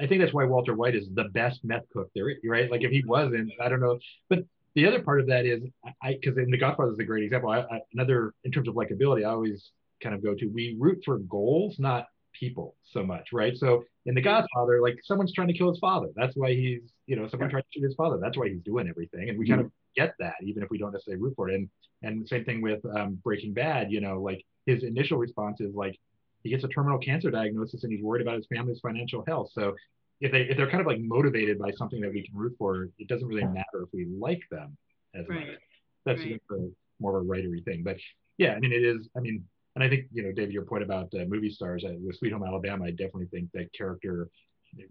[0.00, 2.70] I, think that's why Walter White is the best meth cook there is, right?
[2.70, 3.98] Like if he wasn't, I don't know.
[4.28, 4.40] But
[4.74, 5.62] the other part of that is,
[6.02, 7.50] I because in The Godfather is a great example.
[7.50, 9.70] I, I, another in terms of likability, I always
[10.02, 12.06] kind of go to we root for goals, not
[12.38, 13.56] people so much, right?
[13.56, 16.08] So in The Godfather, like someone's trying to kill his father.
[16.14, 18.18] That's why he's, you know, someone tried to shoot his father.
[18.22, 20.92] That's why he's doing everything, and we kind of get that, even if we don't
[20.92, 21.54] necessarily root for it.
[21.54, 21.68] And
[22.02, 23.90] and same thing with um, Breaking Bad.
[23.90, 25.98] You know, like his initial response is like
[26.42, 29.50] he gets a terminal cancer diagnosis and he's worried about his family's financial health.
[29.52, 29.74] So
[30.20, 32.88] if they if they're kind of like motivated by something that we can root for,
[32.98, 34.76] it doesn't really matter if we like them
[35.14, 35.38] as much.
[35.38, 35.58] right
[36.04, 36.40] That's right.
[36.52, 36.68] a,
[37.00, 37.82] more of a writery thing.
[37.84, 37.96] But
[38.36, 39.08] yeah, I mean it is.
[39.16, 41.94] I mean, and I think you know, David, your point about uh, movie stars uh,
[42.00, 44.28] with Sweet Home Alabama, I definitely think that character.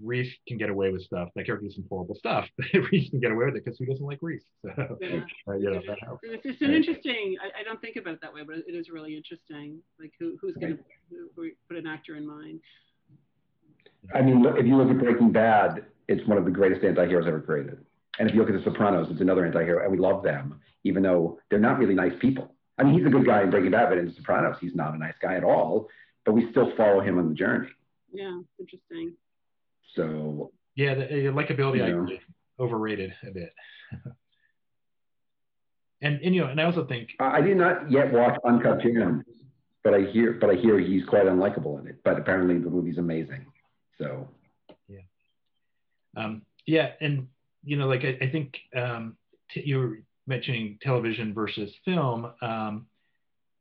[0.01, 1.29] Reese can get away with stuff.
[1.35, 3.85] That character does some horrible stuff, but Reese can get away with it because who
[3.85, 4.43] doesn't like Reese?
[4.63, 5.21] So, Yeah.
[5.47, 6.21] uh, you know, that helps.
[6.23, 7.37] It's just an interesting.
[7.41, 9.79] I, I don't think about it that way, but it is really interesting.
[9.99, 12.59] Like who, who's going to who, who put an actor in mind?
[14.13, 17.27] I mean, look, if you look at Breaking Bad, it's one of the greatest anti-heroes
[17.27, 17.77] ever created.
[18.19, 21.03] And if you look at The Sopranos, it's another anti-hero, and we love them, even
[21.03, 22.55] though they're not really nice people.
[22.77, 24.95] I mean, he's a good guy in Breaking Bad, but in The Sopranos, he's not
[24.95, 25.87] a nice guy at all.
[26.25, 27.69] But we still follow him on the journey.
[28.11, 29.13] Yeah, interesting.
[29.95, 31.95] So Yeah, the, uh, likability I Yeah.
[31.95, 32.21] agree,
[32.59, 33.53] overrated a bit.
[36.01, 38.81] and and you know, and I also think I I did not yet watch Uncut
[38.81, 39.25] Gems,
[39.83, 42.03] but I hear, but I hear he's quite unlikable in it.
[42.03, 43.45] But apparently, the movie's amazing.
[43.97, 44.27] So
[46.15, 47.27] Um, yeah, and
[47.63, 49.17] you know, like I, I think um,
[49.51, 52.31] t- you were mentioning television versus film.
[52.41, 52.87] Um,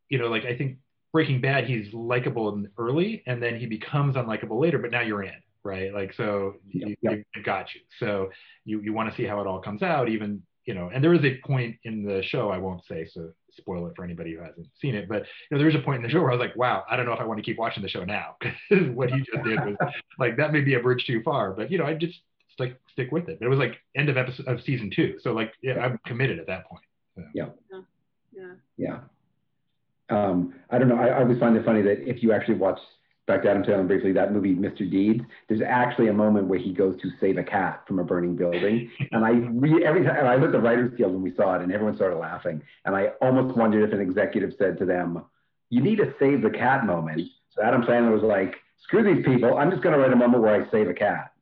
[0.09, 0.79] you know, like I think
[1.13, 4.79] Breaking Bad, he's likable early, and then he becomes unlikable later.
[4.79, 5.35] But now you're in,
[5.67, 5.93] right?
[5.93, 7.11] Like so, you, Yeah.
[7.13, 7.81] you, have got you.
[7.99, 8.31] So
[8.65, 11.15] you you want to see how it all comes out, even you know, and there
[11.15, 14.41] is a point in the show I won't say, so spoil it for anybody who
[14.41, 15.09] hasn't seen it.
[15.09, 16.97] But you know, there's a point in the show where I was like, wow, I
[16.97, 18.37] don't know if I want to keep watching the show now
[18.71, 19.77] because what he just did was
[20.19, 21.53] like that may be a bridge too far.
[21.53, 22.19] But you know, I just
[22.59, 23.39] like stick with it.
[23.39, 26.39] But it was like end of episode of season two, so like yeah, I'm committed
[26.39, 26.85] at that point.
[27.15, 27.23] So.
[27.35, 27.47] Yeah.
[28.33, 28.53] Yeah.
[28.77, 28.99] Yeah.
[30.09, 30.97] Um, I don't know.
[30.97, 32.79] I, I always find it funny that if you actually watch
[33.27, 34.89] back to Adam Sandler briefly, that movie, Mr.
[34.89, 38.37] Deeds, there's actually a moment where he goes to save a cat from a burning
[38.37, 38.91] building.
[39.13, 41.73] And I re- every time I at the Writers Guild when we saw it, and
[41.73, 42.63] everyone started laughing.
[42.85, 45.25] And I almost wondered if an executive said to them,
[45.71, 49.57] "You need a save the cat moment." So Adam Sandler was like, "Screw these people!
[49.57, 51.33] I'm just going to write a moment where I save a cat."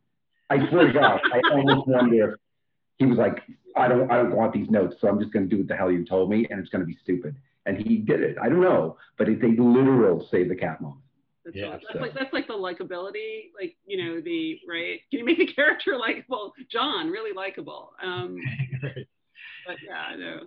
[0.51, 2.35] I swear to God, I almost wonder if
[2.99, 3.43] he was like,
[3.77, 5.77] "I don't, I don't want these notes, so I'm just going to do what the
[5.77, 7.35] hell you told me, and it's going to be stupid."
[7.67, 8.37] And he did it.
[8.41, 11.04] I don't know, but it's a literal save the cat moment.
[11.45, 15.01] That's, yeah, that's like that's like the likability, like you know the right.
[15.11, 16.53] Can you make the character likable?
[16.71, 17.93] John really likable.
[18.03, 18.37] Um,
[18.83, 19.07] right.
[19.67, 20.41] But yeah, I know.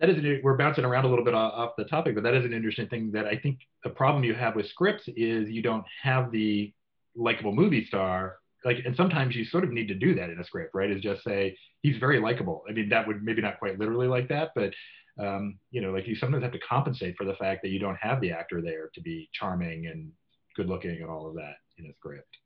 [0.00, 2.44] That is an, we're bouncing around a little bit off the topic, but that is
[2.44, 5.84] an interesting thing that I think the problem you have with scripts is you don't
[6.02, 6.72] have the
[7.16, 8.36] likable movie star.
[8.64, 10.90] Like, and sometimes you sort of need to do that in a script, right?
[10.90, 12.62] Is just say he's very likable.
[12.68, 14.72] I mean, that would maybe not quite literally like that, but
[15.18, 17.98] um, you know, like you sometimes have to compensate for the fact that you don't
[18.00, 20.12] have the actor there to be charming and
[20.58, 22.36] good looking and all of that in a script.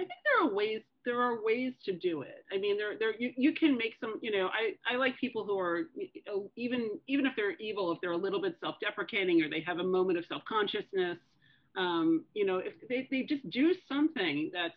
[0.00, 2.44] I think there are ways there are ways to do it.
[2.52, 4.18] I mean, there there you, you can make some.
[4.22, 5.88] You know, I I like people who are
[6.56, 9.84] even even if they're evil, if they're a little bit self-deprecating or they have a
[9.84, 11.18] moment of self-consciousness.
[11.76, 14.74] Um, you know, if they they just do something that's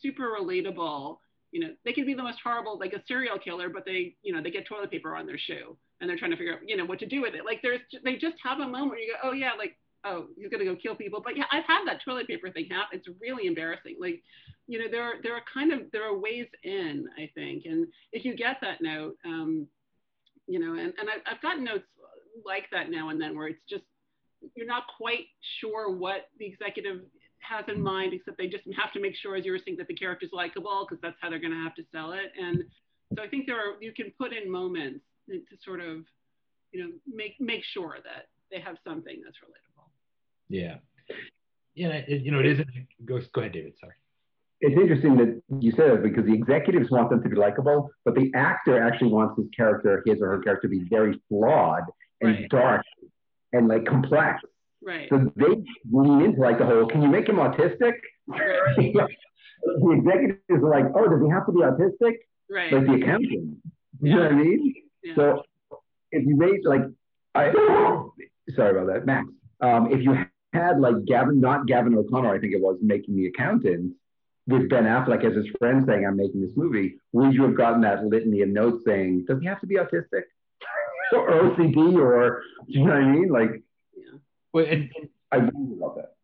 [0.00, 1.18] super relatable.
[1.52, 4.34] You know, they can be the most horrible, like a serial killer, but they, you
[4.34, 6.76] know, they get toilet paper on their shoe and they're trying to figure out, you
[6.76, 7.44] know, what to do with it.
[7.44, 10.48] Like there's, they just have a moment where you go, oh yeah, like oh, he's
[10.50, 11.20] gonna go kill people.
[11.24, 12.98] But yeah, I've had that toilet paper thing happen.
[12.98, 13.96] It's really embarrassing.
[14.00, 14.22] Like,
[14.66, 17.64] you know, there are there are kind of there are ways in, I think.
[17.66, 19.66] And if you get that note, um,
[20.46, 21.84] you know, and, and I, I've gotten notes
[22.44, 23.84] like that now and then where it's just
[24.54, 25.26] you're not quite
[25.60, 27.00] sure what the executive
[27.40, 29.88] has in mind, except they just have to make sure, as you were saying, that
[29.88, 32.32] the character's likable because that's how they're to have to sell it.
[32.40, 32.64] And
[33.16, 36.04] so I think there are you can put in moments to sort of,
[36.72, 39.63] you know, make make sure that they have something that's relatable.
[40.54, 40.76] Yeah.
[41.74, 42.68] Yeah, it, you know, it isn't.
[43.04, 43.74] Go, go ahead, David.
[43.80, 43.94] Sorry.
[44.60, 48.14] It's interesting that you said it because the executives want them to be likable, but
[48.14, 51.82] the actor actually wants his character, his or her character, to be very flawed
[52.20, 52.48] and right.
[52.48, 52.82] dark
[53.52, 54.42] and like complex.
[54.80, 55.08] Right.
[55.10, 57.94] So they lean into like the whole, can you make him autistic?
[58.28, 59.08] the
[59.90, 62.14] executives are like, oh, does he have to be autistic?
[62.48, 62.72] Right.
[62.72, 63.58] Like the accountant.
[64.00, 64.74] You know what I mean?
[65.02, 65.14] Yeah.
[65.16, 65.42] So
[66.12, 66.82] if you made like,
[67.34, 67.50] I
[68.54, 69.26] sorry about that, Max.
[69.60, 70.14] Um, if you
[70.54, 73.94] had like Gavin, not Gavin O'Connor, I think it was, making The Accountant
[74.46, 77.80] with Ben Affleck as his friend saying, I'm making this movie, would you have gotten
[77.82, 80.22] that litany of notes saying, does he have to be autistic
[81.12, 83.28] or OCD or, you know what I mean?
[83.28, 83.62] Like,
[83.96, 84.18] yeah.
[84.52, 86.14] Well, and, and I wonder about that.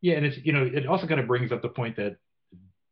[0.00, 0.14] Yeah.
[0.14, 2.16] And it's, you know, it also kind of brings up the point that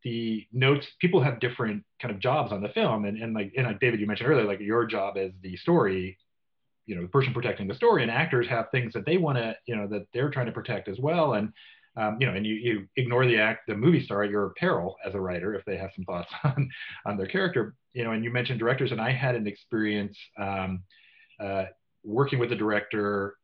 [0.03, 3.05] the notes, people have different kind of jobs on the film.
[3.05, 6.18] And, and like, and like David, you mentioned earlier, like your job as the story
[6.87, 9.55] you know the person protecting the story and actors have things that they want to
[9.66, 11.34] you know that they're trying to protect as well.
[11.34, 11.53] And
[11.97, 14.97] um, you know and you, you ignore the act the movie star at your peril
[15.05, 16.70] as a writer if they have some thoughts on
[17.05, 17.74] on their character.
[17.93, 20.82] You know and you mentioned directors and i had an experience um,
[21.41, 21.64] uh,
[22.05, 23.37] working with a director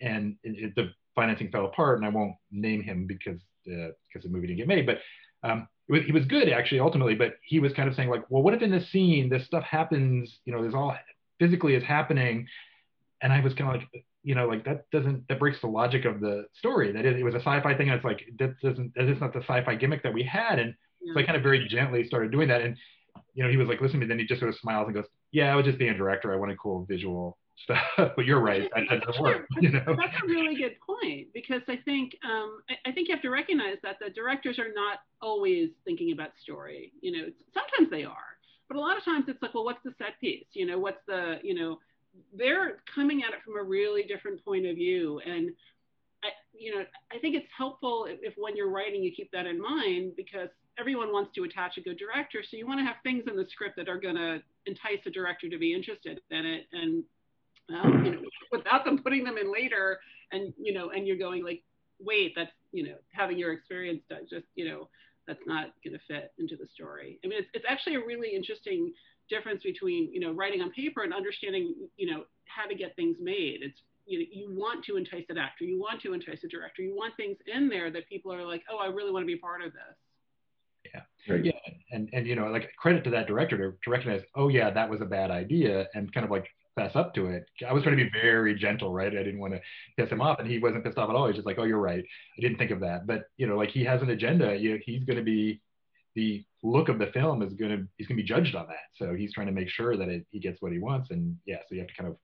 [0.00, 4.24] and it, it, the financing fell apart and i won't name him because uh, because
[4.24, 4.98] the movie didn't get made but
[5.48, 8.42] um, was, he was good actually ultimately but he was kind of saying like well
[8.42, 10.94] what if in this scene this stuff happens you know there's all
[11.38, 12.46] physically is happening
[13.24, 16.04] and I was kind of like, you know, like that doesn't that breaks the logic
[16.04, 16.92] of the story.
[16.92, 17.88] That it, it was a sci-fi thing.
[17.88, 20.58] And it's like that doesn't that is not the sci-fi gimmick that we had.
[20.58, 21.14] And yeah.
[21.14, 22.60] so I kind of very gently started doing that.
[22.60, 22.76] And
[23.32, 24.08] you know, he was like, listen to me.
[24.08, 26.34] Then he just sort of smiles and goes, "Yeah, I was just being a director.
[26.34, 28.68] I wanted cool visual stuff." but you're right.
[28.74, 29.46] That, that doesn't work.
[29.58, 33.14] You know, that's a really good point because I think um, I, I think you
[33.14, 36.92] have to recognize that the directors are not always thinking about story.
[37.00, 38.36] You know, sometimes they are,
[38.68, 40.46] but a lot of times it's like, well, what's the set piece?
[40.52, 41.78] You know, what's the you know
[42.36, 45.20] they're coming at it from a really different point of view.
[45.24, 45.50] And
[46.22, 49.46] I, you know, I think it's helpful if, if, when you're writing, you keep that
[49.46, 50.48] in mind because
[50.78, 52.42] everyone wants to attach a good director.
[52.48, 55.10] So you want to have things in the script that are going to entice a
[55.10, 56.66] director to be interested in it.
[56.72, 57.04] And,
[57.70, 60.00] um, you know, without them putting them in later
[60.32, 61.62] and, you know, and you're going like,
[62.00, 64.88] wait, that's, you know, having your experience just, you know,
[65.26, 67.18] that's not going to fit into the story.
[67.24, 68.92] I mean, it's, it's actually a really interesting
[69.28, 73.16] difference between you know writing on paper and understanding you know how to get things
[73.20, 76.48] made it's you know you want to entice an actor you want to entice a
[76.48, 79.26] director you want things in there that people are like oh i really want to
[79.26, 79.96] be part of this
[80.94, 81.32] Yeah.
[81.32, 81.44] Right.
[81.44, 81.52] Yeah.
[81.92, 84.90] And, and, you know, like credit to that director to, to recognize, oh, yeah, that
[84.90, 87.46] was a bad idea and kind of like fess up to it.
[87.66, 89.08] I was trying to be very gentle, right?
[89.08, 89.60] I didn't want to
[89.96, 91.26] piss him off, and he wasn't pissed off at all.
[91.26, 92.04] He's just like, "Oh, you're right.
[92.04, 94.56] I didn't think of that." But you know, like he has an agenda.
[94.56, 95.60] You know, he's going to be
[96.14, 98.88] the look of the film is going to he's going to be judged on that.
[98.96, 101.10] So he's trying to make sure that it, he gets what he wants.
[101.10, 102.16] And yeah, so you have to kind of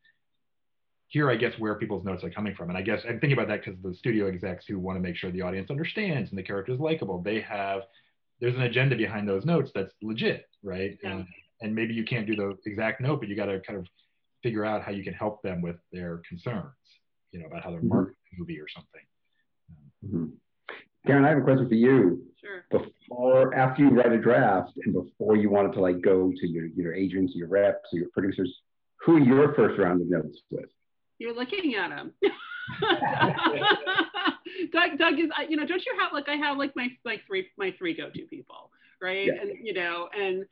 [1.08, 2.70] hear, I guess, where people's notes are coming from.
[2.70, 5.16] And I guess I'm thinking about that because the studio execs who want to make
[5.16, 7.82] sure the audience understands and the character is likable, they have
[8.40, 10.98] there's an agenda behind those notes that's legit, right?
[11.02, 11.10] Yeah.
[11.10, 11.26] And,
[11.60, 13.86] and maybe you can't do the exact note, but you got to kind of
[14.42, 16.72] figure out how you can help them with their concerns,
[17.32, 17.88] you know, about how they're mm-hmm.
[17.88, 19.02] marketing the movie or something.
[20.06, 20.24] Mm-hmm.
[21.06, 22.22] Karen, I have a question for you.
[22.40, 22.64] Sure.
[22.70, 26.66] Before, after you write a draft, and before you wanted to like go to your
[26.66, 28.52] your agents, your reps, your producers,
[29.04, 30.68] who are your first round of notes with?
[31.18, 32.12] You're looking at them.
[34.72, 37.48] Doug, Doug is, you know, don't you have like I have like my like three
[37.58, 38.70] my three go to people,
[39.00, 39.26] right?
[39.26, 39.40] Yeah.
[39.40, 40.44] And you know, and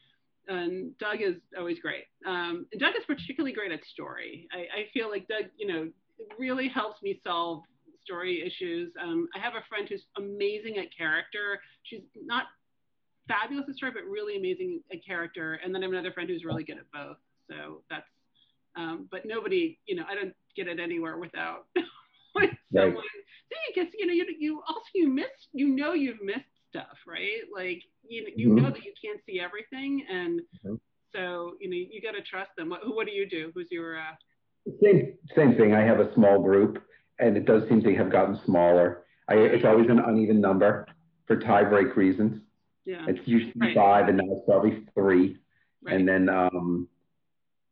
[0.49, 2.05] and Doug is always great.
[2.27, 4.49] Um, Doug is particularly great at story.
[4.53, 5.91] I, I, feel like Doug, you know,
[6.39, 7.65] really helps me solve
[8.09, 8.93] story issues.
[9.03, 11.61] Um, I have a friend who's amazing at character.
[11.83, 12.45] She's not
[13.29, 15.61] fabulous at story, but really amazing at character.
[15.63, 17.19] And then I have another friend who's really good at both.
[17.51, 18.07] So that's,
[18.77, 21.67] um, but nobody, you know, I don't get it anywhere without
[22.35, 22.95] with someone.
[22.97, 23.75] Right.
[23.75, 27.43] Guess, you know, you, you also, you miss, you know, you've missed stuff, right?
[27.55, 28.65] Like you you mm-hmm.
[28.65, 30.75] know that you can't see everything, and mm-hmm.
[31.15, 32.71] so you know you got to trust them.
[32.71, 33.53] What what do you do?
[33.55, 34.15] Who's your uh...
[34.83, 35.75] same same thing?
[35.75, 36.83] I have a small group,
[37.19, 39.05] and it does seem to have gotten smaller.
[39.29, 40.87] I, it's always an uneven number
[41.27, 42.41] for tie break reasons.
[42.85, 43.05] Yeah.
[43.07, 43.75] It's usually right.
[43.75, 45.37] five, and now it's probably three.
[45.83, 45.95] Right.
[45.95, 46.89] And then um,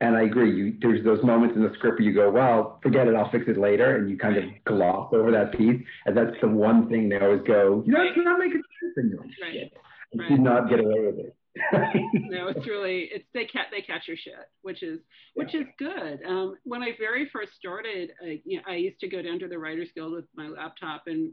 [0.01, 0.55] and I agree.
[0.55, 3.45] You, there's those moments in the script where you go, well, forget it, I'll fix
[3.49, 5.81] it later, and you kind of gloss over that piece.
[6.05, 8.93] And that's the one thing they always go, you know, it's not making sense.
[8.97, 9.73] And you're like, shit,
[10.15, 10.29] I right.
[10.29, 11.37] did not get away with it.
[11.73, 15.01] no, it's really it's they catch they catch your shit, which is
[15.35, 15.61] which yeah.
[15.61, 16.21] is good.
[16.27, 19.49] Um, when I very first started, I, you know, I used to go down to
[19.49, 21.33] the Writers Guild with my laptop, and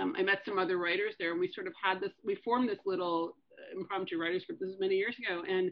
[0.00, 2.12] um, I met some other writers there, and we sort of had this.
[2.24, 3.36] We formed this little
[3.76, 4.60] impromptu writers group.
[4.60, 5.70] This is many years ago, and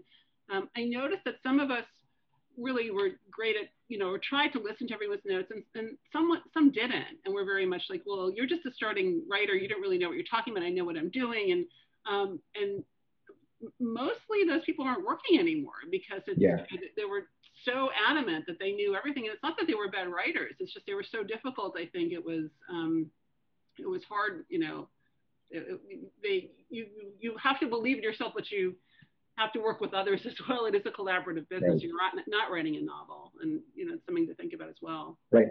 [0.53, 1.84] um, I noticed that some of us
[2.59, 6.41] really were great at, you know, tried to listen to everyone's notes and, and somewhat,
[6.53, 7.22] some didn't.
[7.24, 9.55] And we're very much like, well, you're just a starting writer.
[9.55, 10.66] You don't really know what you're talking about.
[10.66, 11.53] I know what I'm doing.
[11.53, 11.64] And,
[12.11, 12.82] um, and
[13.80, 16.56] mostly those people aren't working anymore because it's, yeah.
[16.96, 17.24] they were
[17.64, 19.24] so adamant that they knew everything.
[19.24, 20.54] And it's not that they were bad writers.
[20.59, 21.76] It's just, they were so difficult.
[21.76, 23.06] I think it was, um,
[23.78, 24.88] it was hard, you know,
[25.50, 26.86] it, it, they, you,
[27.20, 28.74] you have to believe in yourself, but you,
[29.38, 30.66] have to work with others as well.
[30.66, 31.70] It is a collaborative business.
[31.70, 31.80] Right.
[31.80, 34.76] You're not, not writing a novel, and you know it's something to think about as
[34.82, 35.16] well.
[35.30, 35.48] Right.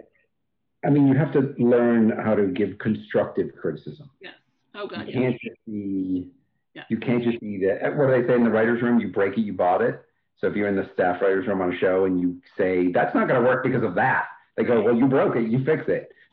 [0.84, 4.10] I mean, you have to learn how to give constructive criticism.
[4.20, 4.34] Yes.
[4.74, 5.08] Oh God.
[5.08, 6.28] You can't just be.
[6.78, 6.84] Yeah.
[6.90, 7.90] You can't just be the.
[7.96, 9.00] What do they say in the writers' room?
[9.00, 10.00] You break it, you bought it.
[10.38, 13.14] So if you're in the staff writers' room on a show and you say that's
[13.14, 14.26] not going to work because of that,
[14.56, 16.10] they go, well, you broke it, you fix it.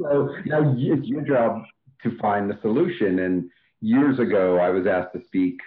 [0.00, 1.62] so now it's your job
[2.02, 3.20] to find the solution.
[3.20, 3.48] And
[3.80, 5.60] years ago, I was asked to speak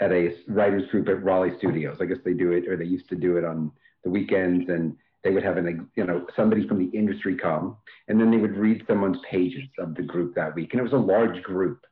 [0.00, 1.98] at a writers group at Raleigh Studios.
[2.00, 3.70] I guess they do it, or they used to do it on
[4.02, 7.76] the weekends, and they would have an, you know, somebody from the industry come,
[8.08, 10.92] and then they would read someone's pages of the group that week, and it was
[10.92, 11.84] a large group,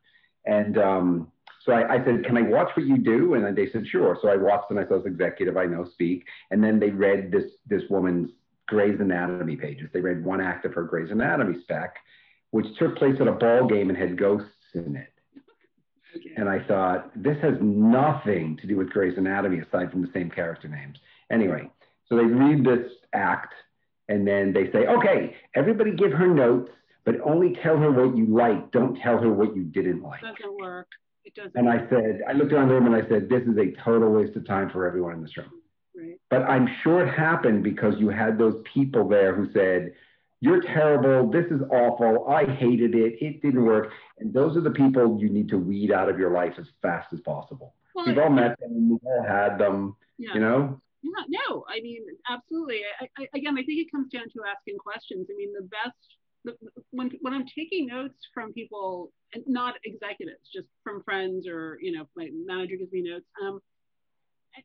[0.46, 1.31] and um,
[1.64, 4.28] so I, I, said, "Can I watch what you do?" And they said, "Sure." So
[4.28, 7.44] I watched, and I saw this executive I know speak, and then they read this
[7.66, 8.30] this woman's
[8.68, 9.90] Grey's Anatomy pages.
[9.92, 11.96] They read one act of her Grey's Anatomy spec,
[12.50, 15.08] which took place at a ball game and had ghosts in it.
[16.36, 20.30] And I thought, this has nothing to do with Grey's Anatomy aside from the same
[20.30, 20.98] character names.
[21.30, 21.70] Anyway,
[22.08, 23.54] so they read this act
[24.08, 26.70] and then they say, okay, everybody give her notes,
[27.04, 28.70] but only tell her what you like.
[28.72, 30.20] Don't tell her what you didn't like.
[30.20, 30.88] Doesn't work.
[31.24, 31.68] It doesn't and.
[31.68, 34.36] I said, I looked around the room and I said, this is a total waste
[34.36, 35.50] of time for everyone in this room.
[35.96, 36.18] Right.
[36.30, 39.92] But I'm sure it happened because you had those people there who said,
[40.40, 41.30] you're terrible.
[41.30, 42.28] This is awful.
[42.28, 43.18] I hated it.
[43.20, 43.92] It didn't work.
[44.18, 47.12] And those are the people you need to weed out of your life as fast
[47.12, 47.74] as possible.
[47.94, 48.90] Well, we've all met them.
[48.90, 49.94] We've all had them.
[50.18, 50.34] Yeah.
[50.34, 50.80] You know.
[51.02, 51.24] Yeah.
[51.28, 51.64] No.
[51.68, 52.80] I mean, absolutely.
[53.00, 55.28] I, I, again, I think it comes down to asking questions.
[55.30, 56.16] I mean, the best
[56.90, 59.12] when when I'm taking notes from people,
[59.46, 63.26] not executives, just from friends or you know, my manager gives me notes.
[63.42, 63.60] Um,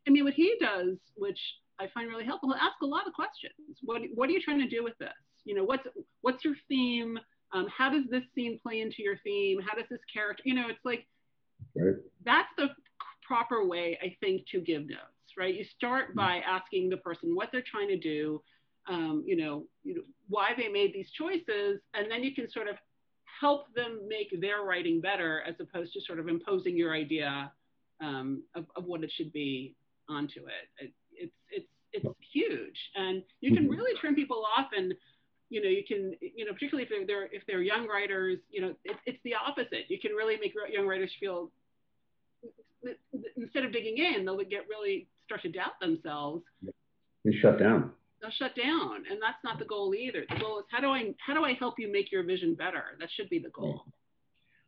[0.05, 1.39] I mean, what he does, which
[1.79, 3.53] I find really helpful, he'll ask a lot of questions.
[3.83, 5.09] What what are you trying to do with this?
[5.47, 5.87] you know, what's
[6.21, 7.17] what's your theme?
[7.53, 9.59] Um, how does this scene play into your theme?
[9.65, 11.07] How does this character, you know, it's like
[11.75, 11.95] right.
[12.25, 12.67] that's the
[13.25, 15.55] proper way I think to give notes, right?
[15.55, 16.17] You start mm-hmm.
[16.17, 18.41] by asking the person what they're trying to do,
[18.89, 22.67] um, you know, you know, why they made these choices, and then you can sort
[22.67, 22.75] of
[23.39, 27.51] help them make their writing better as opposed to sort of imposing your idea
[28.01, 29.75] um, of, of, what it should be
[30.09, 30.85] onto it.
[30.85, 30.93] it.
[31.11, 33.75] It's it's it's huge, and you can mm-hmm.
[33.75, 34.67] really turn people off.
[34.75, 34.93] And
[35.49, 38.61] you know, you can you know, particularly if they're, they're if they're young writers, you
[38.61, 39.85] know, it's it's the opposite.
[39.89, 41.51] You can really make young writers feel
[43.35, 46.43] instead of digging in, they'll get really start to doubt themselves.
[47.25, 47.91] And shut down.
[48.21, 50.25] They'll shut down, and that's not the goal either.
[50.29, 52.83] The goal is how do I how do I help you make your vision better?
[52.99, 53.83] That should be the goal.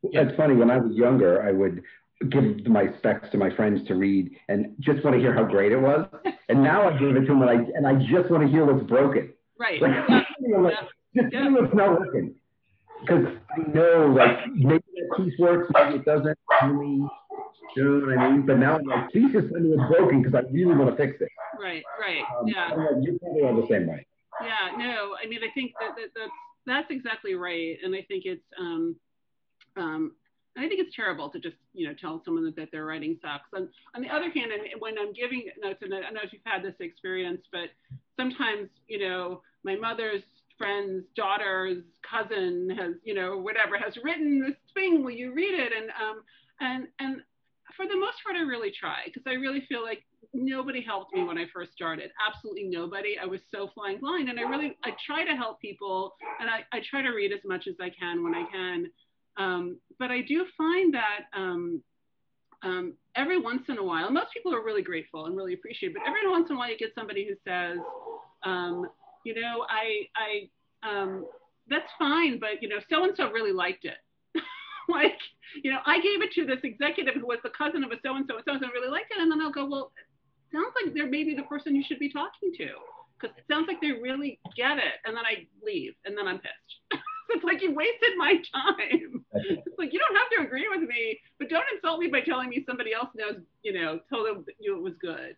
[0.03, 0.55] It's funny.
[0.55, 1.83] When I was younger, I would
[2.29, 5.71] give my specs to my friends to read and just want to hear how great
[5.71, 6.07] it was.
[6.49, 8.65] And now I give it to them and I and I just want to hear
[8.65, 9.31] what's broken.
[9.59, 9.79] Right.
[9.79, 10.57] Like, yeah.
[10.57, 10.73] like,
[11.13, 11.21] yeah.
[11.21, 11.49] Just yeah.
[11.51, 12.33] what's not working.
[13.01, 13.25] Because
[13.55, 16.37] I know like maybe that piece works, maybe it doesn't.
[16.63, 17.07] Really,
[17.75, 18.45] you know what I mean?
[18.45, 20.97] But now I'm like, please just send me what's broken because I really want to
[20.97, 21.29] fix it.
[21.61, 21.83] Right.
[21.99, 22.23] Right.
[22.39, 22.69] Um, yeah.
[23.01, 24.05] you probably are the same way.
[24.41, 24.77] Yeah.
[24.77, 25.15] No.
[25.21, 26.31] I mean, I think that, that that's
[26.65, 28.95] that's exactly right, and I think it's um
[29.75, 30.11] um
[30.57, 33.47] I think it's terrible to just, you know, tell someone that, that their writing sucks.
[33.53, 36.33] And on the other hand, and when I'm giving notes, and I don't know if
[36.33, 37.69] you've had this experience, but
[38.17, 40.23] sometimes, you know, my mother's
[40.57, 45.03] friend's daughter's cousin has, you know, whatever, has written this thing.
[45.03, 45.71] Will you read it?
[45.71, 46.23] And um,
[46.59, 47.21] and and
[47.79, 50.03] for the most part, I really try because I really feel like
[50.33, 52.11] nobody helped me when I first started.
[52.27, 53.15] Absolutely nobody.
[53.17, 56.65] I was so flying blind, and I really I try to help people, and I
[56.75, 58.91] I try to read as much as I can when I can.
[59.37, 61.81] Um, but I do find that um,
[62.63, 66.03] um, every once in a while, most people are really grateful and really appreciate, but
[66.05, 67.77] every once in a while you get somebody who says,
[68.43, 68.85] um,
[69.23, 70.07] you know, I,
[70.83, 71.25] I, um,
[71.69, 73.95] that's fine, but you know, so and so really liked it.
[74.97, 75.19] like,
[75.63, 78.15] you know, I gave it to this executive who was the cousin of a so
[78.15, 79.91] and so, and so and so really liked it, and then I'll go, well,
[80.51, 82.69] sounds like they're maybe the person you should be talking to,
[83.19, 86.39] because it sounds like they really get it, and then I leave, and then I'm
[86.39, 86.81] pissed.
[87.29, 89.25] it's like you wasted my time.
[89.41, 92.49] It's like you don't have to agree with me, but don't insult me by telling
[92.49, 95.35] me somebody else knows, you know, told them you it was good.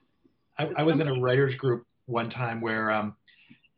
[0.58, 3.16] I, I was in a writers group one time where um,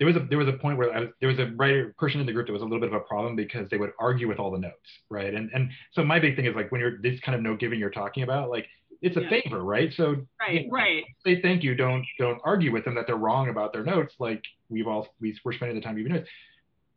[0.04, 2.26] there was a there was a point where was, there was a writer person in
[2.26, 4.38] the group that was a little bit of a problem because they would argue with
[4.38, 4.76] all the notes,
[5.10, 5.34] right?
[5.34, 7.80] And and so my big thing is like when you're this kind of note giving
[7.80, 8.68] you're talking about, like
[9.02, 9.30] it's a yeah.
[9.30, 9.92] favor, right?
[9.96, 11.04] So right, you know, right.
[11.26, 11.74] Say thank you.
[11.76, 14.14] Don't don't argue with them that they're wrong about their notes.
[14.20, 16.28] Like we've all we, we're spending the time giving notes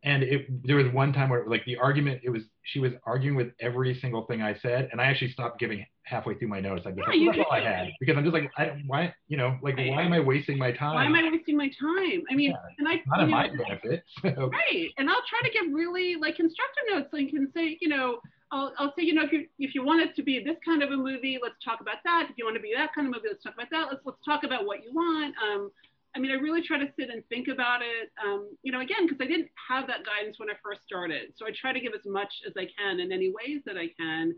[0.03, 3.35] and it, there was one time where like the argument it was she was arguing
[3.35, 6.85] with every single thing I said and I actually stopped giving halfway through my notes
[6.85, 9.57] like yeah, like, that's all I had because I'm just like I why you know
[9.61, 9.89] like right.
[9.89, 12.23] why am I wasting my time why am I wasting my time?
[12.29, 14.49] I mean yeah, and I not in my benefit so.
[14.51, 18.19] right and I'll try to give really like constructive notes like can say you know
[18.51, 20.83] I'll, I'll say you know if you if you want it to be this kind
[20.83, 22.27] of a movie let's talk about that.
[22.29, 23.87] If you want to be that kind of movie let's talk about that.
[23.91, 25.71] Let's let's talk about what you want um
[26.17, 29.05] I mean, I really try to sit and think about it, um, you know, again,
[29.05, 31.33] because I didn't have that guidance when I first started.
[31.35, 33.89] So I try to give as much as I can in any ways that I
[33.99, 34.33] can.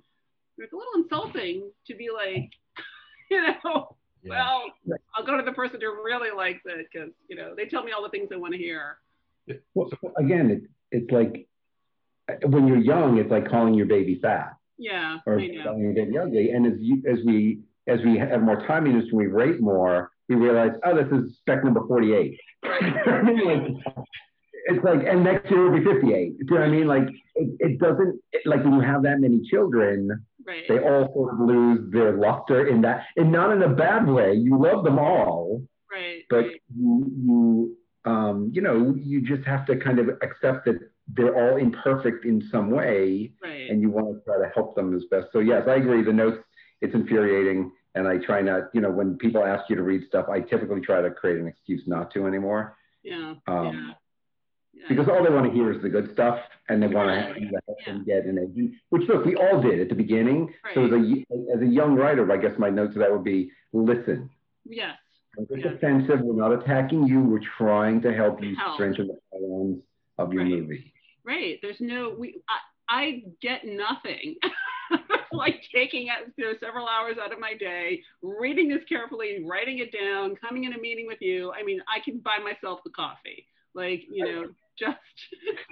[0.57, 2.51] It's a little insulting to be like,
[3.31, 4.29] you know, yeah.
[4.29, 4.63] well,
[5.15, 7.93] I'll go to the person who really likes it because, you know, they tell me
[7.93, 8.97] all the things I want to hear.
[9.73, 11.47] Well, again, it, it's like
[12.43, 14.57] when you're young, it's like calling your baby fat.
[14.77, 16.51] Yeah, or calling your baby ugly.
[16.51, 20.11] And as you, as we as we have more time in this we rate more,
[20.29, 22.39] we realize, oh, this is spec number 48.
[22.63, 26.03] it's like, and next year will be 58.
[26.03, 26.87] Do you know what I mean?
[26.87, 30.63] Like, it, it doesn't, it, like when you have that many children, right.
[30.67, 34.33] they all sort of lose their luster in that, and not in a bad way.
[34.33, 35.63] You love them all.
[35.91, 36.23] Right.
[36.29, 36.61] But right.
[36.77, 37.75] you,
[38.05, 40.79] you, um, you know, you just have to kind of accept that
[41.15, 43.67] they're all imperfect in some way, right.
[43.69, 45.27] and you want to try to help them as best.
[45.33, 46.03] So yes, I agree.
[46.03, 46.37] The notes,
[46.81, 50.27] it's infuriating and I try not, you know, when people ask you to read stuff,
[50.29, 52.77] I typically try to create an excuse not to anymore.
[53.03, 53.35] Yeah.
[53.47, 53.93] Um, yeah.
[54.73, 54.85] Yeah.
[54.87, 57.37] Because all they want to hear is the good stuff, and they want to help
[57.39, 57.93] yeah.
[57.93, 58.71] them get an edge.
[58.89, 60.53] Which look, we all did at the beginning.
[60.63, 60.75] Right.
[60.75, 61.25] So as a
[61.55, 64.29] as a young writer, I guess my note to that would be listen.
[64.65, 64.95] Yes.
[65.35, 65.73] Don't yes.
[65.75, 66.21] offensive.
[66.21, 67.19] We're not attacking you.
[67.21, 68.75] We're trying to help you help.
[68.75, 69.81] strengthen the balance
[70.17, 70.51] of your right.
[70.51, 70.93] movie.
[71.25, 71.59] Right.
[71.61, 72.41] There's no we.
[72.47, 72.57] I,
[72.89, 74.35] I get nothing
[75.33, 76.07] like taking
[76.37, 80.63] you know, several hours out of my day, reading this carefully, writing it down, coming
[80.65, 81.51] in a meeting with you.
[81.51, 83.45] I mean, I can buy myself the coffee.
[83.75, 84.97] Like, you know, just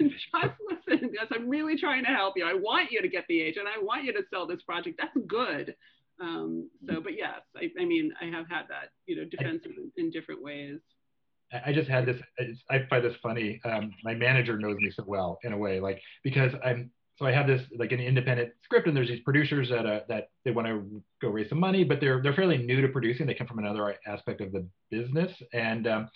[0.00, 0.54] just
[0.88, 2.44] listen because I'm really trying to help you.
[2.44, 3.66] I want you to get the agent.
[3.66, 5.00] I want you to sell this project.
[5.00, 5.74] That's good.
[6.20, 9.92] Um, so, but yes, I, I, mean, I have had that, you know, defensive in,
[9.96, 10.78] in different ways.
[11.64, 12.20] I just had this.
[12.70, 13.60] I find this funny.
[13.64, 17.32] Um, my manager knows me so well in a way, like because I'm so I
[17.32, 20.68] have this like an independent script, and there's these producers that uh, that they want
[20.68, 23.26] to go raise some money, but they're they're fairly new to producing.
[23.26, 26.08] They come from another aspect of the business, and um,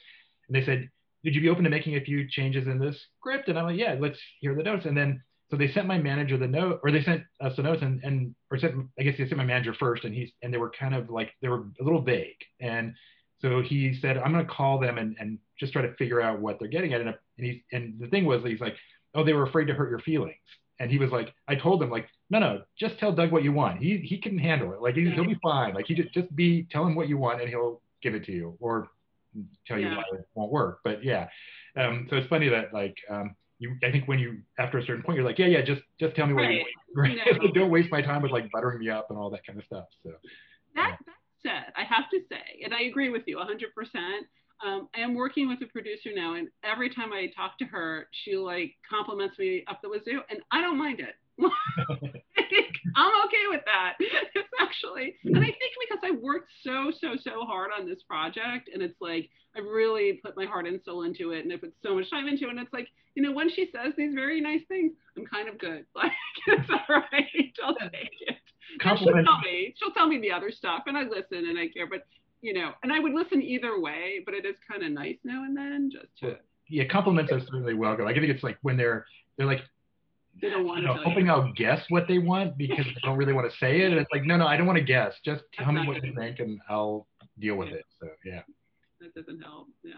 [0.48, 0.88] and they said,
[1.24, 3.78] "Would you be open to making a few changes in this script?" And I'm like,
[3.78, 6.92] "Yeah, let's hear the notes." And then so they sent my manager the note, or
[6.92, 9.74] they sent us the notes, and and or sent I guess they sent my manager
[9.74, 12.94] first, and he's and they were kind of like they were a little vague, and
[13.40, 16.40] so he said I'm going to call them and and just try to figure out
[16.40, 18.76] what they're getting at, and and he's and the thing was he's like,
[19.14, 20.36] oh, they were afraid to hurt your feelings,
[20.82, 23.52] and he was like, I told him like, no, no, just tell Doug what you
[23.52, 23.78] want.
[23.78, 24.82] He he can handle it.
[24.82, 25.74] Like he, will be fine.
[25.74, 28.32] Like he just just be tell him what you want, and he'll give it to
[28.32, 28.88] you, or
[29.66, 30.80] tell you why it won't work.
[30.82, 31.28] But yeah,
[31.76, 35.04] um, so it's funny that like um, you, I think when you after a certain
[35.04, 36.54] point, you're like, yeah, yeah, just just tell me what right.
[36.54, 36.64] you
[36.96, 37.08] want.
[37.08, 37.18] Right?
[37.42, 37.52] No.
[37.52, 39.84] Don't waste my time with like buttering me up and all that kind of stuff.
[40.02, 40.10] So
[40.74, 41.14] that that
[41.44, 43.60] said, I have to say, and I agree with you 100%.
[44.64, 48.08] Um, I am working with a producer now, and every time I talk to her,
[48.12, 51.14] she like compliments me up the wazoo, and I don't mind it.
[52.94, 53.94] I'm okay with that.
[53.98, 58.70] It's actually, and I think because I worked so, so, so hard on this project,
[58.72, 61.74] and it's like I really put my heart and soul into it, and I put
[61.82, 64.40] so much time into it, and it's like, you know, when she says these very
[64.40, 65.84] nice things, I'm kind of good.
[65.94, 66.12] Like
[66.46, 67.54] it's all right.
[67.64, 68.36] I'll take it.
[68.98, 69.74] She'll tell me.
[69.78, 71.86] She'll tell me the other stuff, and I listen and I care.
[71.88, 72.06] But
[72.42, 74.22] you know, and I would listen either way.
[74.24, 76.36] But it is kind of nice now and then just to.
[76.68, 78.06] Yeah, compliments are certainly welcome.
[78.06, 79.04] I think it's like when they're
[79.36, 79.60] they're like
[80.40, 81.32] they don't want you know, hoping you.
[81.32, 83.90] I'll guess what they want because they don't really want to say it.
[83.90, 85.14] And it's like, no, no, I don't want to guess.
[85.24, 87.06] Just tell That's me what you think and I'll
[87.38, 87.84] deal with it.
[88.00, 88.40] So yeah.
[89.00, 89.68] That doesn't help.
[89.84, 89.94] Yeah.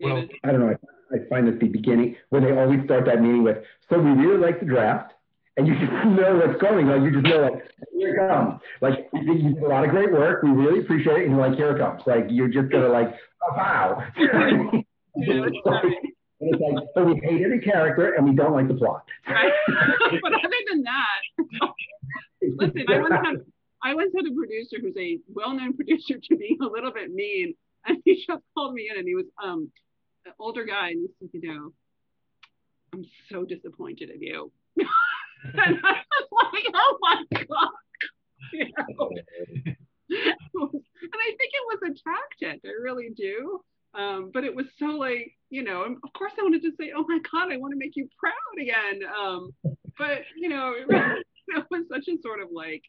[0.00, 0.76] Well, I don't know.
[1.12, 4.10] I, I find that the beginning when they always start that meeting with, so we
[4.10, 5.12] really like the draft
[5.56, 7.04] and you just know what's going on.
[7.04, 8.60] You just know, like, here it comes.
[8.80, 10.42] Like, you did a lot of great work.
[10.42, 11.22] We really appreciate it.
[11.26, 12.02] And you're like, here it comes.
[12.06, 14.02] Like, you're just going to, like, oh, wow.
[16.38, 19.04] And it's like, so we hate every character and we don't like the plot.
[19.26, 19.50] Right.
[20.22, 21.70] but other than that,
[22.42, 23.36] listen, I once, had,
[23.82, 27.54] I once had a producer who's a well-known producer to be a little bit mean,
[27.86, 29.70] and he just called me in, and he was um
[30.26, 31.72] an older guy, and he said, you know,
[32.92, 34.52] I'm so disappointed in you.
[35.54, 37.68] and I was like, oh my god.
[38.52, 39.10] You know?
[40.10, 42.60] and I think it was a tactic.
[42.64, 43.60] I really do.
[43.94, 47.04] Um, but it was so like, you know, of course I wanted to say, oh
[47.08, 49.00] my God, I want to make you proud again.
[49.18, 49.50] Um,
[49.98, 50.86] but, you know, it,
[51.48, 52.82] it was such a sort of like,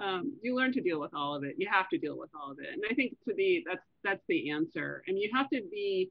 [0.00, 1.54] um, you learn to deal with all of it.
[1.58, 2.72] You have to deal with all of it.
[2.72, 5.02] And I think to be, that's, that's the answer.
[5.06, 6.10] And you have to be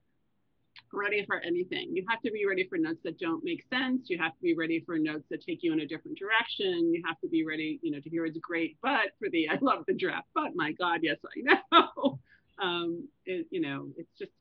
[0.93, 1.89] ready for anything.
[1.93, 4.03] You have to be ready for notes that don't make sense.
[4.09, 6.93] You have to be ready for notes that take you in a different direction.
[6.93, 9.57] You have to be ready, you know, to hear it's great, but for the, I
[9.61, 12.19] love the draft, but my God, yes, I know
[12.61, 14.31] um, it, you know, it's just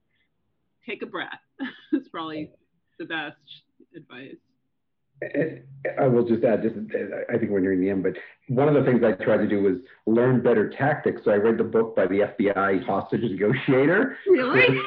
[0.86, 1.40] take a breath.
[1.92, 2.50] it's probably
[2.98, 3.36] the best
[3.96, 4.36] advice.
[5.98, 6.76] I will just add, just
[7.28, 8.12] I think we're nearing the end, but
[8.46, 11.22] one of the things I tried to do was learn better tactics.
[11.24, 14.16] So I read the book by the FBI hostage negotiator.
[14.28, 14.80] Really?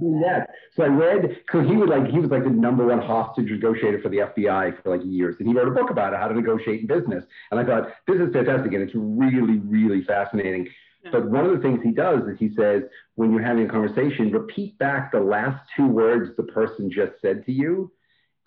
[0.00, 0.46] Yes.
[0.74, 4.00] So I read because he was like he was like the number one hostage negotiator
[4.00, 6.34] for the FBI for like years, and he wrote a book about it, how to
[6.34, 7.24] negotiate in business.
[7.50, 10.68] And I thought this is fantastic, and it's really really fascinating.
[11.10, 12.84] But one of the things he does is he says,
[13.16, 17.44] when you're having a conversation, repeat back the last two words the person just said
[17.46, 17.90] to you,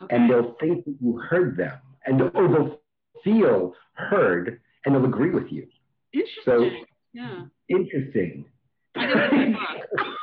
[0.01, 0.15] okay.
[0.15, 2.79] and they'll think that you heard them, and or they'll
[3.23, 5.67] feel heard, and they'll agree with you.
[6.13, 6.43] Interesting.
[6.45, 6.69] So,
[7.13, 7.41] yeah.
[7.67, 8.45] Interesting.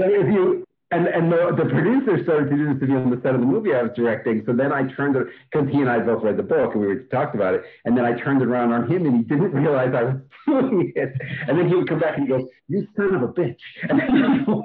[0.00, 3.10] So if you and and the, the producer started to do this to me on
[3.10, 4.42] the set of the movie I was directing.
[4.46, 6.86] So then I turned it because he and I both read the book and we
[6.86, 7.64] were talked about it.
[7.84, 10.92] And then I turned it around on him and he didn't realize I was doing
[10.96, 11.12] it.
[11.46, 13.60] And then he would come back and he goes, "You son of a bitch!"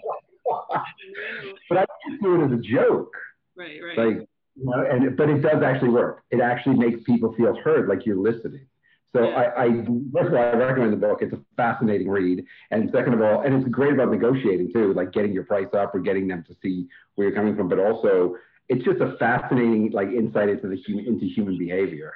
[1.70, 3.14] but I just do it as a joke.
[3.58, 3.98] Right, right.
[3.98, 6.24] Like, you know, and but it does actually work.
[6.32, 8.68] It actually makes people feel heard, like you're listening.
[9.16, 9.26] So.
[9.30, 9.70] I, I,
[10.13, 11.20] first of all, I recommend the book.
[11.22, 15.13] It's a fascinating read, and second of all, and it's great about negotiating too, like
[15.13, 17.70] getting your price up or getting them to see where you're coming from.
[17.70, 18.36] But also,
[18.68, 22.13] it's just a fascinating like insight into the human into human behavior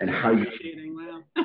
[0.00, 0.46] and how you.
[1.36, 1.44] Wow.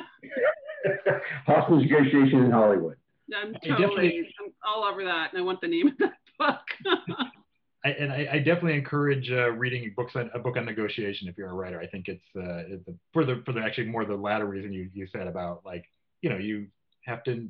[1.46, 2.96] hostage negotiation in Hollywood.
[3.34, 6.60] I'm totally, I'm all over that, and I want the name of that book.
[7.84, 11.36] I, and I, I, definitely encourage uh, reading books on a book on negotiation if
[11.36, 11.80] you're a writer.
[11.80, 14.90] I think it's uh, the, for the for the actually more the latter reason you,
[14.92, 15.84] you said about like
[16.22, 16.66] you know you
[17.04, 17.48] have to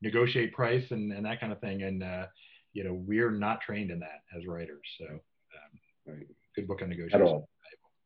[0.00, 1.82] negotiate price and, and that kind of thing.
[1.82, 2.26] And uh,
[2.72, 4.82] you know we're not trained in that as writers.
[4.98, 6.26] So um, right.
[6.56, 7.20] good book on negotiation.
[7.20, 7.48] At all.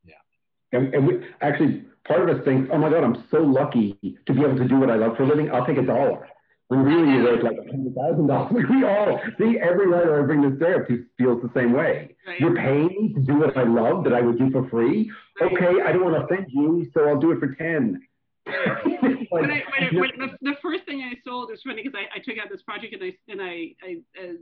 [0.04, 0.78] Yeah.
[0.78, 4.32] And, and we, actually, part of us thinks, oh my God, I'm so lucky to
[4.32, 5.50] be able to do what I love for a living.
[5.50, 6.28] I'll take a dollar.
[6.72, 8.64] When really worth like hundred thousand dollars.
[8.70, 12.16] We all see every writer I bring this to feels the same way.
[12.26, 12.40] Right.
[12.40, 15.12] You're paying me to do what I love that I would do for free.
[15.38, 15.52] Right.
[15.52, 18.00] Okay, I don't want to offend you, so I'll do it for ten.
[18.46, 22.18] like, when I, when, when the, the, first thing I sold was funny because I,
[22.18, 24.32] I, took out this project and I and I, I uh,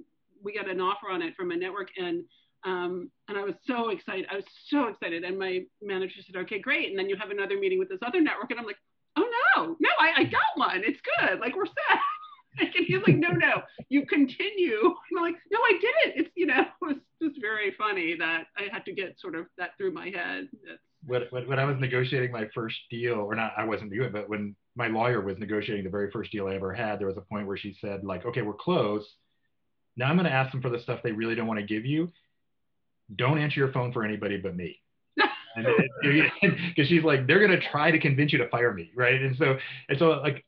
[0.42, 2.24] we got an offer on it from a network and
[2.64, 4.26] Um, and I was so excited.
[4.30, 5.24] I was so excited.
[5.24, 6.90] And my manager said, okay, great.
[6.90, 8.50] And then you have another meeting with this other network.
[8.50, 8.80] And I'm like,
[9.16, 9.26] oh
[9.56, 10.82] no, no, I, I got one.
[10.84, 11.40] It's good.
[11.40, 11.98] Like we're set.
[12.58, 14.80] and he's like, no, no, you continue.
[14.82, 16.20] And I'm like, no, I didn't.
[16.20, 19.46] It's, you know, it was just very funny that I had to get sort of
[19.58, 20.48] that through my head.
[21.06, 24.12] When, when, when I was negotiating my first deal, or not, I wasn't doing it,
[24.12, 27.16] but when my lawyer was negotiating the very first deal I ever had, there was
[27.16, 29.04] a point where she said, like, okay, we're close.
[29.96, 31.86] Now I'm going to ask them for the stuff they really don't want to give
[31.86, 32.12] you.
[33.16, 34.80] Don't answer your phone for anybody but me.
[35.56, 39.20] because she's like, they're gonna try to convince you to fire me, right?
[39.20, 39.56] And so,
[39.88, 40.44] and so, like,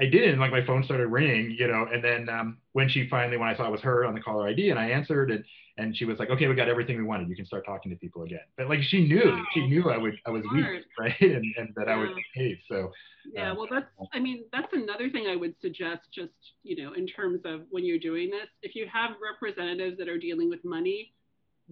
[0.00, 0.38] I didn't.
[0.38, 3.56] like my phone started ringing, you know, and then um, when she finally, when I
[3.56, 5.44] saw it was her on the caller ID, and I answered, and
[5.76, 7.28] and she was like, okay, we got everything we wanted.
[7.28, 8.40] You can start talking to people again.
[8.56, 9.44] But like she knew, wow.
[9.54, 10.72] she knew I would, I was Smart.
[10.72, 11.94] weak, right, and, and that yeah.
[11.94, 12.58] I would behave.
[12.68, 12.92] So
[13.32, 16.32] yeah, um, well, that's, I mean, that's another thing I would suggest, just
[16.62, 20.18] you know, in terms of when you're doing this, if you have representatives that are
[20.18, 21.12] dealing with money,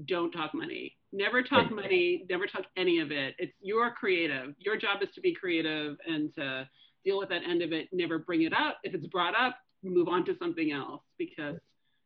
[0.06, 0.96] don't talk money.
[1.12, 2.26] Never talk money.
[2.28, 3.34] Never talk any of it.
[3.38, 4.54] It's you're creative.
[4.58, 6.68] Your job is to be creative and to
[7.08, 7.88] deal with that end of it.
[7.92, 8.78] Never bring it up.
[8.82, 11.56] If it's brought up, move on to something else because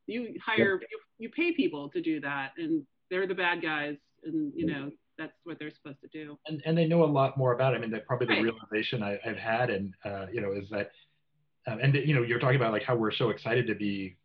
[0.07, 4.53] you hire you, you pay people to do that and they're the bad guys and
[4.55, 6.37] you know that's what they're supposed to do.
[6.47, 7.79] And and they know a lot more about it.
[7.79, 8.43] I mean, that probably the right.
[8.43, 10.91] realization I, have had and uh, you know is that
[11.67, 14.17] um, and you know you're talking about like how we're so excited to be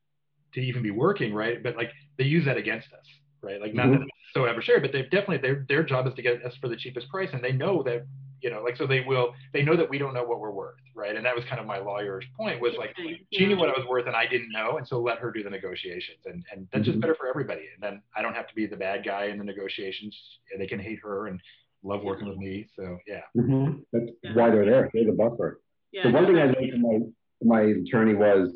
[0.54, 3.06] to even be working right, but like they use that against us
[3.42, 3.62] right?
[3.62, 4.00] Like not mm-hmm.
[4.00, 6.68] that it's so adversarial, but they've definitely their their job is to get us for
[6.68, 8.06] the cheapest price, and they know that
[8.42, 10.76] you know, like so they will they know that we don't know what we're worth,
[10.96, 11.16] right?
[11.16, 12.96] And that was kind of my lawyer's point was like
[13.34, 15.44] she knew what I was worth and I didn't know, and so let her do
[15.44, 16.92] the negotiations, and and that's mm-hmm.
[16.92, 17.66] just better for everybody.
[17.74, 20.18] And then I don't have to be the bad guy in the negotiations.
[20.58, 21.42] They can hate her and
[21.84, 22.68] love working with me.
[22.76, 23.80] So yeah, mm-hmm.
[23.92, 24.32] that's yeah.
[24.34, 24.90] why they're there.
[24.94, 25.62] They're the buffer.
[25.92, 27.00] Yeah, the one thing I learned from my
[27.44, 28.52] my attorney was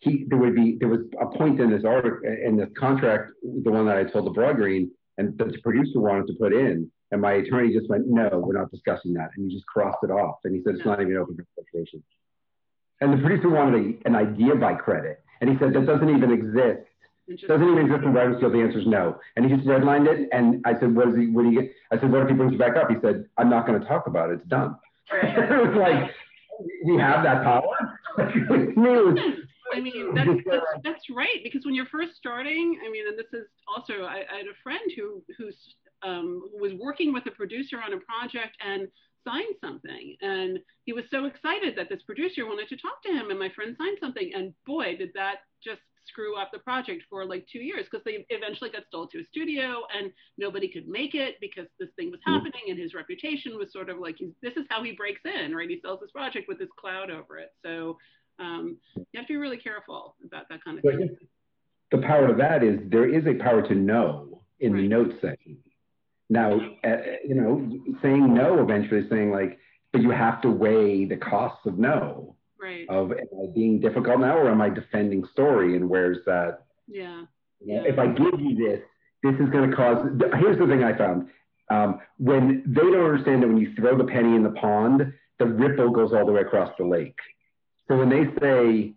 [0.00, 3.70] he there would be there was a point in this article in this contract, the
[3.70, 6.90] one that I told the Broad Green, and that the producer wanted to put in,
[7.10, 10.10] and my attorney just went, "No, we're not discussing that," and he just crossed it
[10.10, 12.02] off, and he said it's not even open for negotiation.
[13.00, 16.32] And the producer wanted a, an idea by credit, and he said that doesn't even
[16.32, 16.86] exist.
[17.46, 18.52] Doesn't even exist in writing skills.
[18.54, 19.20] The answer is no.
[19.36, 20.30] And he just redlined it.
[20.32, 21.26] And I said, "What is he?
[21.26, 23.26] What do you get?" I said, "What if he brings it back up?" He said,
[23.36, 24.40] "I'm not going to talk about it.
[24.40, 24.76] It's done."
[25.12, 26.10] it was like
[26.84, 27.76] you have that power.
[29.70, 31.44] I mean, that's, that's, that's right.
[31.44, 34.56] Because when you're first starting, I mean, and this is also, I, I had a
[34.62, 35.54] friend who who's
[36.02, 38.88] um, was working with a producer on a project and
[39.26, 43.30] signed something, and he was so excited that this producer wanted to talk to him,
[43.30, 47.26] and my friend signed something, and boy, did that just screw up the project for
[47.26, 51.14] like two years because they eventually got sold to a studio and nobody could make
[51.14, 52.32] it because this thing was mm.
[52.32, 55.54] happening and his reputation was sort of like he's this is how he breaks in
[55.54, 57.98] right he sells this project with this cloud over it so
[58.38, 61.16] um, you have to be really careful about that kind of thing.
[61.90, 64.82] The power of that is there is a power to know in right.
[64.82, 65.58] the note section.
[66.30, 67.68] Now, uh, you know,
[68.02, 69.58] saying no eventually saying like,
[69.92, 72.36] but you have to weigh the costs of no.
[72.60, 72.86] Right.
[72.88, 75.76] Of am I being difficult now or am I defending story?
[75.76, 76.64] And where's that?
[76.86, 77.24] Yeah.
[77.60, 77.88] You know, yeah.
[77.88, 78.80] If I give you this,
[79.22, 80.06] this is going to cause.
[80.38, 81.28] Here's the thing I found.
[81.70, 85.46] Um, when they don't understand that when you throw the penny in the pond, the
[85.46, 87.18] ripple goes all the way across the lake.
[87.86, 88.94] So when they say,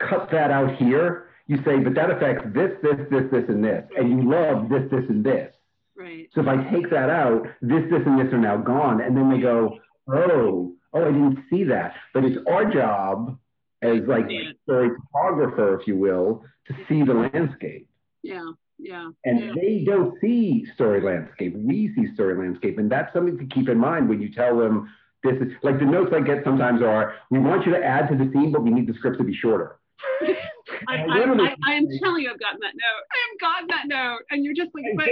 [0.00, 3.84] cut that out here, you say, but that affects this, this, this, this, and this.
[3.96, 5.53] And you love this, this, and this.
[5.96, 6.28] Right.
[6.34, 9.00] So if I take that out, this, this, and this are now gone.
[9.00, 9.78] And then they go,
[10.08, 11.94] oh, oh, I didn't see that.
[12.12, 13.38] But it's our job
[13.82, 14.50] as like yeah.
[14.64, 17.88] story photographer, if you will, to see the landscape.
[18.22, 18.50] Yeah.
[18.78, 19.10] Yeah.
[19.24, 19.52] And yeah.
[19.54, 21.54] they don't see story landscape.
[21.56, 22.78] We see story landscape.
[22.78, 24.90] And that's something to keep in mind when you tell them
[25.22, 28.16] this is like the notes I get sometimes are, we want you to add to
[28.16, 29.78] the scene, but we need the script to be shorter.
[30.88, 33.02] I, I, I, I, am telling you, I've gotten that note.
[33.12, 35.08] I have gotten that note, and you're just like, but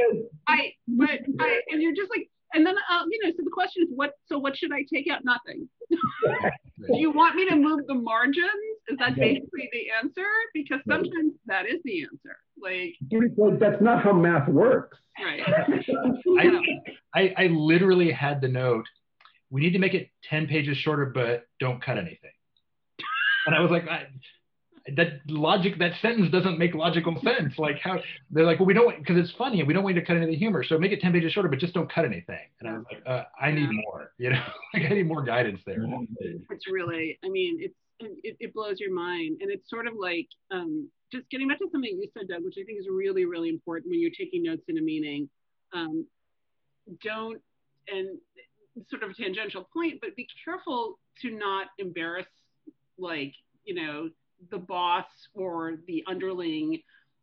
[0.46, 1.10] I, but
[1.40, 4.12] I, and you're just like, and then uh, you know, so the question is, what?
[4.26, 5.24] So what should I take out?
[5.24, 5.68] Nothing.
[5.90, 8.46] Do you want me to move the margins?
[8.88, 10.26] Is that basically the answer?
[10.52, 12.36] Because sometimes that is the answer.
[12.60, 12.94] Like,
[13.36, 14.98] like that's not how math works.
[15.22, 15.42] Right.
[16.38, 16.50] I,
[17.14, 18.86] I, I literally had the note
[19.52, 22.32] we need to make it 10 pages shorter, but don't cut anything.
[23.46, 24.06] And I was like, I,
[24.96, 27.54] that logic, that sentence doesn't make logical sense.
[27.58, 27.98] Like how
[28.30, 30.16] they're like, well, we don't, because it's funny, and we don't want you to cut
[30.16, 30.64] any of the humor.
[30.64, 32.38] So make it 10 pages shorter, but just don't cut anything.
[32.60, 34.42] And I was like, uh, I need more, you know,
[34.74, 35.84] like I need more guidance there.
[36.50, 37.74] It's really, I mean, it's,
[38.24, 39.38] it, it blows your mind.
[39.40, 42.56] And it's sort of like, um, just getting back to something you said, Doug, which
[42.60, 45.28] I think is really, really important when you're taking notes in a meeting.
[45.72, 46.06] Um,
[47.04, 47.40] don't,
[47.88, 48.18] and
[48.90, 52.26] sort of a tangential point, but be careful to not embarrass,
[52.98, 54.08] like, you know,
[54.50, 56.80] the boss or the underling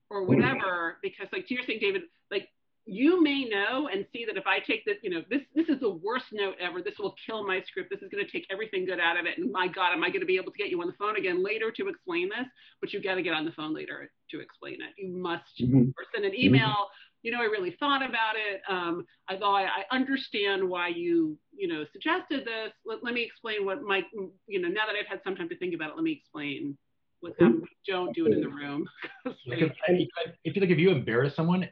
[0.10, 2.50] or whatever because like to your saying david like
[2.90, 5.80] you may know and see that if I take this, you know, this this is
[5.80, 6.82] the worst note ever.
[6.82, 7.90] This will kill my script.
[7.92, 9.38] This is going to take everything good out of it.
[9.38, 11.16] And my God, am I going to be able to get you on the phone
[11.16, 12.48] again later to explain this?
[12.82, 14.94] But you got to get on the phone later to explain it.
[14.98, 15.90] You must mm-hmm.
[15.90, 16.46] or send an mm-hmm.
[16.46, 16.68] email.
[16.68, 17.22] Mm-hmm.
[17.22, 18.62] You know, I really thought about it.
[18.70, 22.72] Um, I thought I, I understand why you, you know, suggested this.
[22.86, 24.04] Let, let me explain what my,
[24.48, 26.78] you know, now that I've had some time to think about it, let me explain
[27.22, 27.64] what's mm-hmm.
[27.88, 28.88] Don't do it in the room.
[29.26, 31.68] like if, if you like, if you embarrass someone,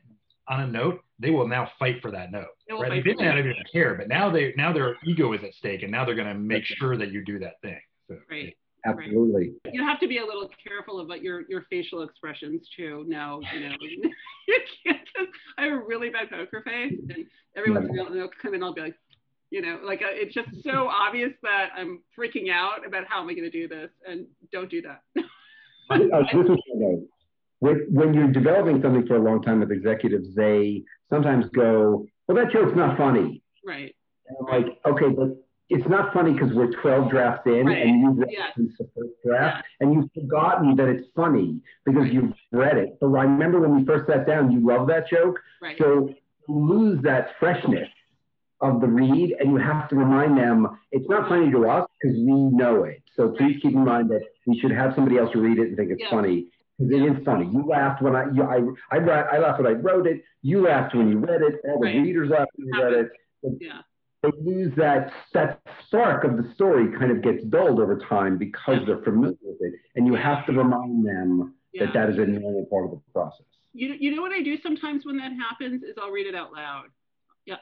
[0.50, 2.48] on a note, they will now fight for that note.
[2.68, 3.04] They right?
[3.04, 6.06] They didn't even care, but now they now their ego is at stake, and now
[6.06, 7.80] they're going to make sure that you do that thing.
[8.08, 8.56] So, right.
[8.86, 9.54] Absolutely.
[9.66, 9.74] Right.
[9.74, 13.04] You have to be a little careful about your your facial expressions too.
[13.08, 15.30] Now you know, you can't just.
[15.58, 17.26] I have a really bad poker face, and
[17.56, 18.06] everyone's yeah.
[18.14, 18.64] they'll come in.
[18.64, 18.96] I'll be like,
[19.50, 23.30] you know, like uh, it's just so obvious that I'm freaking out about how am
[23.30, 25.02] I going to do this, and don't do that.
[25.90, 26.58] this is
[27.90, 32.52] when you're developing something for a long time with executives, they sometimes go, "Well, that
[32.52, 33.96] joke's not funny." Right.
[34.28, 35.38] And I'm like, okay, but
[35.70, 37.86] it's not funny because we're 12 drafts in right.
[37.86, 38.52] and you've read yes.
[38.56, 39.86] the first draft yeah.
[39.86, 42.14] and you've forgotten that it's funny because right.
[42.14, 42.98] you've read it.
[43.02, 45.40] But I remember when we first sat down, you loved that joke.
[45.62, 45.78] Right.
[45.78, 46.14] So
[46.48, 47.90] lose that freshness
[48.62, 52.18] of the read and you have to remind them it's not funny to us because
[52.18, 53.04] we know it.
[53.16, 55.92] So please keep in mind that we should have somebody else read it and think
[55.92, 56.10] it's yeah.
[56.10, 56.48] funny
[56.78, 57.46] because it is funny.
[57.46, 60.24] You laughed when I, you, I, I, I laughed when I wrote it.
[60.42, 61.62] You laughed when you read it.
[61.66, 61.96] All the right.
[61.96, 63.12] readers laughed when you read it.
[63.60, 63.82] yeah.
[64.24, 68.80] They lose that that spark of the story kind of gets dulled over time because
[68.80, 68.86] yeah.
[68.88, 71.86] they're familiar with it, and you have to remind them yeah.
[71.86, 73.46] that that is a normal part of the process.
[73.74, 76.52] You, you know what I do sometimes when that happens is I'll read it out
[76.52, 76.86] loud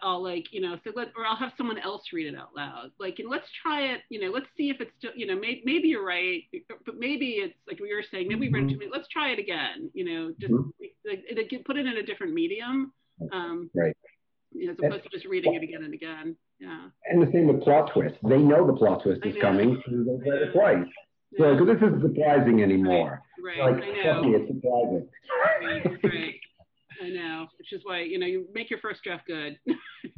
[0.02, 2.92] I'll like, you know, so let, or I'll have someone else read it out loud.
[3.00, 5.62] Like, and let's try it, you know, let's see if it's still, you know, may,
[5.66, 6.44] maybe you're right,
[6.86, 8.68] but maybe it's like we were saying, maybe mm-hmm.
[8.68, 10.70] we read let's try it again, you know, just mm-hmm.
[11.08, 12.94] like, put it in a different medium.
[13.32, 13.96] Um, right.
[14.52, 16.36] You know, as opposed to just reading it again and again.
[16.60, 16.88] Yeah.
[17.10, 18.16] And the same with plot twist.
[18.24, 20.88] They know the plot twist is coming, so they've read it twice.
[21.38, 23.22] So, because this isn't surprising anymore.
[23.44, 23.60] Right.
[23.60, 23.76] right.
[23.76, 24.24] Like, I know.
[24.24, 25.08] Me, it's surprising.
[25.44, 26.04] Right.
[26.04, 26.36] right.
[27.04, 29.60] I know, which is why you know you make your first draft good.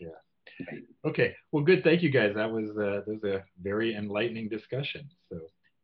[0.00, 0.08] yeah.
[1.04, 1.34] Okay.
[1.52, 1.84] Well, good.
[1.84, 2.32] Thank you, guys.
[2.34, 5.08] That was uh, that was a very enlightening discussion.
[5.30, 5.38] So,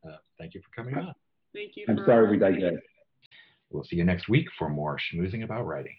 [0.08, 1.14] uh, thank you for coming on.
[1.54, 1.84] Thank you.
[1.88, 2.74] I'm sorry we digress.
[3.70, 5.96] We'll see you next week for more schmoozing about writing.